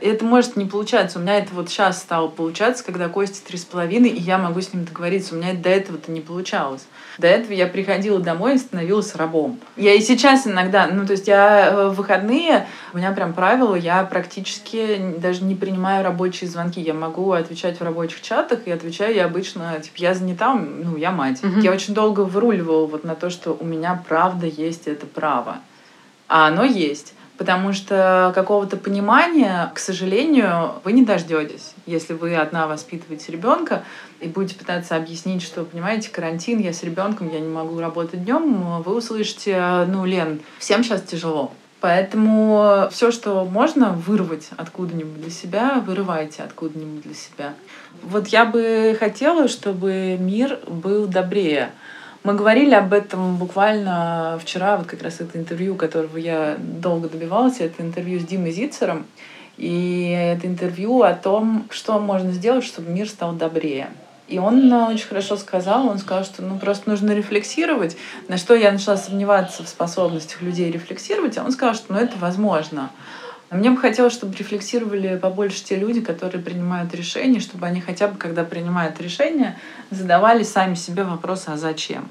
это 0.00 0.24
может 0.24 0.56
не 0.56 0.64
получаться. 0.64 1.18
У 1.18 1.22
меня 1.22 1.38
это 1.38 1.54
вот 1.54 1.68
сейчас 1.68 1.98
стало 1.98 2.28
получаться, 2.28 2.84
когда 2.84 3.08
Костя 3.08 3.46
три 3.46 3.58
с 3.58 3.64
половиной, 3.64 4.10
и 4.10 4.20
я 4.20 4.38
могу 4.38 4.60
с 4.60 4.72
ним 4.72 4.84
договориться. 4.84 5.34
У 5.34 5.38
меня 5.38 5.54
до 5.54 5.68
этого-то 5.68 6.10
не 6.10 6.20
получалось. 6.20 6.86
До 7.18 7.26
этого 7.26 7.52
я 7.52 7.66
приходила 7.66 8.18
домой 8.18 8.54
и 8.54 8.58
становилась 8.58 9.14
рабом. 9.14 9.60
Я 9.76 9.94
и 9.94 10.00
сейчас 10.00 10.46
иногда, 10.46 10.86
ну 10.86 11.06
то 11.06 11.12
есть 11.12 11.28
я 11.28 11.70
э, 11.70 11.88
в 11.88 11.94
выходные, 11.94 12.66
у 12.92 12.98
меня 12.98 13.12
прям 13.12 13.34
правило, 13.34 13.74
я 13.74 14.02
практически 14.04 15.14
даже 15.18 15.44
не 15.44 15.54
принимаю 15.54 16.02
рабочие 16.04 16.48
звонки. 16.48 16.80
Я 16.80 16.94
могу 16.94 17.32
отвечать 17.32 17.78
в 17.78 17.84
рабочих 17.84 18.22
чатах, 18.22 18.66
и 18.66 18.70
отвечаю 18.70 19.14
я 19.14 19.26
обычно, 19.26 19.78
типа, 19.80 19.96
я 19.96 20.14
занята, 20.14 20.54
ну, 20.54 20.96
я 20.96 21.10
мать. 21.10 21.42
Мгм. 21.42 21.60
Я 21.60 21.72
очень 21.72 21.94
долго 21.94 22.20
выруливала 22.20 22.86
вот 22.86 23.04
на 23.04 23.14
то, 23.14 23.30
что 23.30 23.56
у 23.58 23.64
меня 23.64 24.02
правда 24.08 24.46
есть 24.46 24.86
это 24.86 25.06
право. 25.06 25.58
А 26.28 26.46
оно 26.46 26.64
есть. 26.64 27.14
Потому 27.40 27.72
что 27.72 28.32
какого-то 28.34 28.76
понимания, 28.76 29.72
к 29.74 29.78
сожалению, 29.78 30.72
вы 30.84 30.92
не 30.92 31.06
дождетесь. 31.06 31.72
Если 31.86 32.12
вы 32.12 32.36
одна 32.36 32.66
воспитываете 32.66 33.32
ребенка 33.32 33.82
и 34.20 34.28
будете 34.28 34.56
пытаться 34.56 34.94
объяснить, 34.94 35.40
что, 35.40 35.64
понимаете, 35.64 36.10
карантин, 36.10 36.58
я 36.58 36.74
с 36.74 36.82
ребенком, 36.82 37.32
я 37.32 37.40
не 37.40 37.48
могу 37.48 37.80
работать 37.80 38.24
днем, 38.24 38.82
вы 38.82 38.94
услышите, 38.94 39.86
ну, 39.88 40.04
Лен, 40.04 40.40
всем 40.58 40.84
сейчас 40.84 41.00
тяжело. 41.00 41.50
Поэтому 41.80 42.88
все, 42.90 43.10
что 43.10 43.46
можно 43.46 43.94
вырвать 43.94 44.50
откуда-нибудь 44.58 45.22
для 45.22 45.30
себя, 45.30 45.82
вырывайте 45.86 46.42
откуда-нибудь 46.42 47.04
для 47.04 47.14
себя. 47.14 47.54
Вот 48.02 48.28
я 48.28 48.44
бы 48.44 48.94
хотела, 49.00 49.48
чтобы 49.48 50.18
мир 50.20 50.58
был 50.66 51.06
добрее. 51.06 51.70
Мы 52.22 52.34
говорили 52.34 52.74
об 52.74 52.92
этом 52.92 53.36
буквально 53.36 54.38
вчера, 54.42 54.76
вот 54.76 54.86
как 54.86 55.02
раз 55.02 55.20
это 55.20 55.38
интервью, 55.38 55.74
которого 55.74 56.18
я 56.18 56.56
долго 56.58 57.08
добивалась, 57.08 57.60
это 57.60 57.82
интервью 57.82 58.20
с 58.20 58.24
Димой 58.24 58.52
Зицером. 58.52 59.06
И 59.56 60.10
это 60.10 60.46
интервью 60.46 61.02
о 61.02 61.14
том, 61.14 61.66
что 61.70 61.98
можно 61.98 62.32
сделать, 62.32 62.64
чтобы 62.64 62.90
мир 62.90 63.08
стал 63.08 63.32
добрее. 63.32 63.88
И 64.28 64.38
он 64.38 64.72
очень 64.72 65.06
хорошо 65.06 65.36
сказал, 65.36 65.88
он 65.88 65.98
сказал, 65.98 66.24
что 66.24 66.42
ну, 66.42 66.58
просто 66.58 66.88
нужно 66.88 67.12
рефлексировать, 67.12 67.96
на 68.28 68.36
что 68.36 68.54
я 68.54 68.70
начала 68.70 68.96
сомневаться 68.96 69.64
в 69.64 69.68
способностях 69.68 70.40
людей 70.40 70.70
рефлексировать, 70.70 71.36
а 71.36 71.42
он 71.42 71.52
сказал, 71.52 71.74
что 71.74 71.92
ну, 71.92 71.98
это 71.98 72.16
возможно. 72.18 72.90
Мне 73.50 73.70
бы 73.70 73.78
хотелось, 73.78 74.12
чтобы 74.12 74.36
рефлексировали 74.36 75.18
побольше 75.18 75.64
те 75.64 75.74
люди, 75.74 76.00
которые 76.00 76.40
принимают 76.40 76.94
решения, 76.94 77.40
чтобы 77.40 77.66
они 77.66 77.80
хотя 77.80 78.06
бы, 78.06 78.16
когда 78.16 78.44
принимают 78.44 79.00
решения, 79.00 79.58
задавали 79.90 80.44
сами 80.44 80.76
себе 80.76 81.02
вопросы, 81.02 81.48
а 81.48 81.56
зачем? 81.56 82.06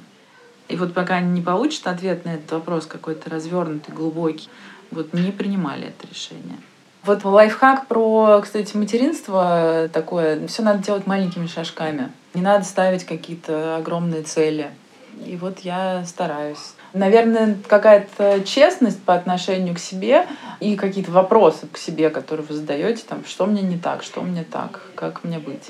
И 0.68 0.76
вот 0.76 0.94
пока 0.94 1.16
они 1.16 1.32
не 1.32 1.42
получат 1.42 1.88
ответ 1.88 2.26
на 2.26 2.36
этот 2.36 2.52
вопрос 2.52 2.86
какой-то 2.86 3.30
развернутый, 3.30 3.96
глубокий, 3.96 4.50
вот 4.92 5.14
не 5.14 5.32
принимали 5.32 5.88
это 5.88 6.08
решение. 6.08 6.58
Вот 7.04 7.24
лайфхак 7.24 7.88
про, 7.88 8.42
кстати, 8.44 8.76
материнство 8.76 9.90
такое. 9.94 10.46
Все 10.48 10.62
надо 10.62 10.84
делать 10.84 11.08
маленькими 11.08 11.48
шажками. 11.48 12.12
Не 12.34 12.42
надо 12.42 12.66
ставить 12.66 13.06
какие-то 13.06 13.78
огромные 13.78 14.24
цели. 14.24 14.72
И 15.26 15.38
вот 15.38 15.60
я 15.60 16.04
стараюсь. 16.06 16.74
Наверное, 16.94 17.58
какая-то 17.68 18.44
честность 18.44 19.02
по 19.04 19.14
отношению 19.14 19.76
к 19.76 19.80
себе 19.80 20.26
и 20.60 20.76
какие-то 20.76 21.12
вопросы 21.12 21.68
к 21.72 21.78
себе, 21.78 22.10
которые 22.10 22.46
вы 22.46 22.56
задаете, 22.56 23.04
там, 23.08 23.24
что 23.26 23.46
мне 23.46 23.62
не 23.62 23.78
так, 23.78 24.04
что 24.04 24.22
мне 24.22 24.44
так, 24.44 24.82
как 24.96 25.24
мне 25.24 25.40
быть. 25.40 25.70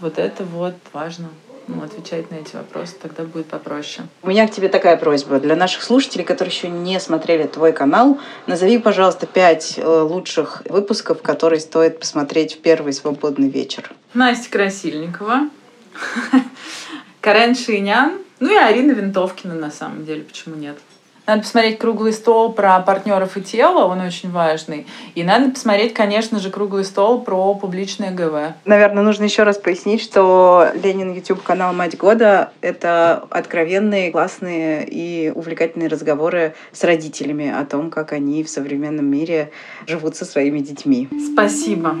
Вот 0.00 0.18
это 0.18 0.44
вот 0.44 0.74
важно 0.92 1.28
ну, 1.66 1.82
отвечать 1.82 2.30
на 2.30 2.36
эти 2.36 2.56
вопросы, 2.56 2.94
тогда 3.00 3.24
будет 3.24 3.46
попроще. 3.46 4.06
У 4.22 4.28
меня 4.28 4.46
к 4.46 4.50
тебе 4.50 4.68
такая 4.68 4.96
просьба. 4.96 5.40
Для 5.40 5.56
наших 5.56 5.82
слушателей, 5.82 6.24
которые 6.24 6.54
еще 6.54 6.68
не 6.68 7.00
смотрели 7.00 7.46
твой 7.46 7.72
канал, 7.72 8.18
назови, 8.46 8.78
пожалуйста, 8.78 9.26
пять 9.26 9.74
э, 9.78 10.00
лучших 10.00 10.62
выпусков, 10.68 11.22
которые 11.22 11.60
стоит 11.60 11.98
посмотреть 12.00 12.54
в 12.54 12.60
первый 12.60 12.92
свободный 12.92 13.48
вечер. 13.48 13.90
Настя 14.12 14.50
Красильникова, 14.50 15.48
Карен 17.20 17.54
Шинян, 17.54 18.18
ну 18.40 18.52
и 18.52 18.56
Арина 18.56 18.92
Винтовкина, 18.92 19.54
на 19.54 19.70
самом 19.70 20.04
деле, 20.04 20.22
почему 20.22 20.56
нет. 20.56 20.76
Надо 21.26 21.40
посмотреть 21.40 21.78
круглый 21.78 22.12
стол 22.12 22.52
про 22.52 22.80
партнеров 22.80 23.38
и 23.38 23.40
тело, 23.40 23.86
он 23.86 24.00
очень 24.00 24.30
важный. 24.30 24.86
И 25.14 25.24
надо 25.24 25.50
посмотреть, 25.50 25.94
конечно 25.94 26.38
же, 26.38 26.50
круглый 26.50 26.84
стол 26.84 27.22
про 27.22 27.54
публичное 27.54 28.10
ГВ. 28.10 28.54
Наверное, 28.66 29.02
нужно 29.02 29.24
еще 29.24 29.44
раз 29.44 29.56
пояснить, 29.56 30.02
что 30.02 30.68
Ленин 30.82 31.14
YouTube 31.14 31.42
канал 31.42 31.72
Мать 31.72 31.96
года 31.96 32.52
это 32.60 33.24
откровенные, 33.30 34.12
классные 34.12 34.86
и 34.86 35.32
увлекательные 35.34 35.88
разговоры 35.88 36.54
с 36.72 36.84
родителями 36.84 37.50
о 37.50 37.64
том, 37.64 37.90
как 37.90 38.12
они 38.12 38.44
в 38.44 38.50
современном 38.50 39.06
мире 39.06 39.50
живут 39.86 40.16
со 40.16 40.26
своими 40.26 40.58
детьми. 40.58 41.08
Спасибо. 41.32 41.96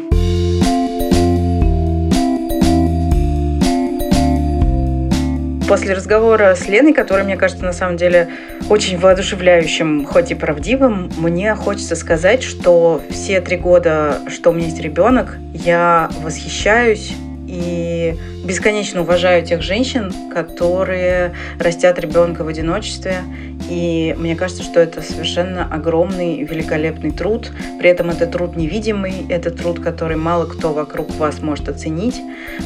После 5.74 5.92
разговора 5.92 6.54
с 6.54 6.68
Леной, 6.68 6.92
который, 6.92 7.24
мне 7.24 7.36
кажется, 7.36 7.64
на 7.64 7.72
самом 7.72 7.96
деле 7.96 8.28
очень 8.70 8.96
воодушевляющим, 8.96 10.06
хоть 10.06 10.30
и 10.30 10.36
правдивым, 10.36 11.10
мне 11.16 11.52
хочется 11.56 11.96
сказать, 11.96 12.44
что 12.44 13.02
все 13.10 13.40
три 13.40 13.56
года, 13.56 14.18
что 14.28 14.50
у 14.50 14.52
меня 14.52 14.66
есть 14.66 14.80
ребенок, 14.80 15.36
я 15.52 16.10
восхищаюсь 16.22 17.14
и 17.48 18.14
бесконечно 18.44 19.00
уважаю 19.00 19.44
тех 19.44 19.62
женщин, 19.62 20.12
которые 20.32 21.34
растят 21.58 21.98
ребенка 21.98 22.44
в 22.44 22.48
одиночестве 22.48 23.22
и 23.68 24.14
мне 24.18 24.36
кажется, 24.36 24.62
что 24.62 24.80
это 24.80 25.00
совершенно 25.00 25.64
огромный, 25.64 26.42
великолепный 26.42 27.10
труд. 27.10 27.50
При 27.78 27.88
этом 27.88 28.10
это 28.10 28.26
труд 28.26 28.56
невидимый, 28.56 29.26
это 29.28 29.50
труд, 29.50 29.80
который 29.80 30.16
мало 30.16 30.46
кто 30.46 30.72
вокруг 30.72 31.14
вас 31.16 31.40
может 31.40 31.68
оценить. 31.68 32.20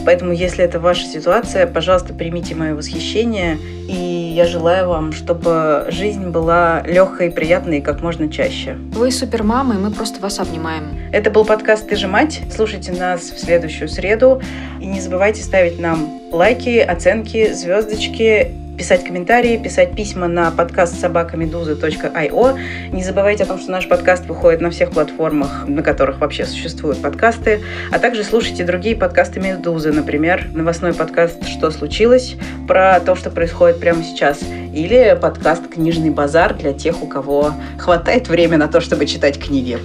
Поэтому, 0.05 0.33
если 0.33 0.65
это 0.65 0.81
ваша 0.81 1.07
ситуация, 1.07 1.67
пожалуйста, 1.67 2.15
примите 2.15 2.55
мое 2.55 2.75
восхищение. 2.75 3.59
И 3.89 4.33
я 4.35 4.47
желаю 4.47 4.89
вам, 4.89 5.13
чтобы 5.13 5.87
жизнь 5.89 6.29
была 6.29 6.83
легкой 6.87 7.29
и 7.29 7.31
приятной 7.31 7.81
как 7.81 8.03
можно 8.03 8.31
чаще. 8.31 8.77
Вы 8.93 9.11
супермамы, 9.11 9.75
мы 9.75 9.91
просто 9.91 10.21
вас 10.21 10.41
обнимаем. 10.41 10.99
Это 11.13 11.31
был 11.31 11.45
подкаст 11.45 11.89
«Ты 11.89 11.97
же 11.97 12.09
мать». 12.09 12.41
Слушайте 12.55 12.93
нас 12.93 13.31
в 13.31 13.39
следующую 13.39 13.89
среду. 13.89 14.43
И 14.81 14.87
не 14.87 15.01
забывайте 15.01 15.43
ставить 15.43 15.68
нам 15.79 16.21
лайки, 16.33 16.79
оценки, 16.79 17.53
звездочки 17.53 18.55
писать 18.79 19.05
комментарии, 19.05 19.57
писать 19.57 19.95
письма 19.97 20.29
на 20.29 20.53
подкаст 20.53 21.01
собакамедуза.io. 21.01 22.59
Не 22.93 23.03
забывайте 23.03 23.43
о 23.43 23.47
том, 23.47 23.59
что 23.59 23.73
наш 23.73 23.89
подкаст 23.89 24.27
выходит 24.27 24.61
на 24.61 24.71
всех 24.71 24.93
платформах, 24.93 25.67
на 25.67 25.83
которых 25.83 26.21
вообще 26.21 26.47
существуют 26.47 27.03
подкасты, 27.03 27.61
а 27.91 27.99
также 27.99 28.23
слушайте 28.23 28.65
другие 28.65 28.95
подкасты 28.95 29.41
Медузы, 29.41 29.93
например, 29.93 30.47
новостной 30.55 30.95
подкаст 30.95 31.45
«Что 31.47 31.73
случилось?» 31.73 32.37
про 32.69 33.01
то, 33.01 33.17
что 33.17 33.31
происходит 33.31 33.81
прямо 33.81 34.05
сейчас, 34.05 34.41
или 34.43 35.19
подкаст 35.21 35.67
«Книжный 35.69 36.11
базар» 36.11 36.55
для 36.55 36.73
тех, 36.73 37.03
у 37.03 37.07
кого 37.09 37.55
хватает 37.79 38.29
времени 38.29 38.59
на 38.59 38.69
то, 38.69 38.81
чтобы 38.81 39.07
читать 39.07 39.41
книги. 39.45 39.79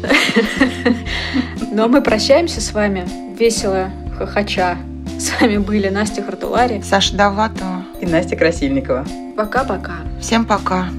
Но 1.71 1.87
мы 1.87 2.03
прощаемся 2.03 2.61
с 2.61 2.71
вами 2.73 3.05
весело, 3.39 3.89
хохоча. 4.15 4.77
С 5.23 5.39
вами 5.39 5.55
были 5.55 5.87
Настя 5.87 6.21
Хартулари, 6.21 6.81
Саша 6.81 7.15
Даватова 7.15 7.85
и 8.01 8.05
Настя 8.05 8.35
Красильникова. 8.35 9.05
Пока-пока. 9.37 9.93
Всем 10.19 10.43
пока. 10.43 10.89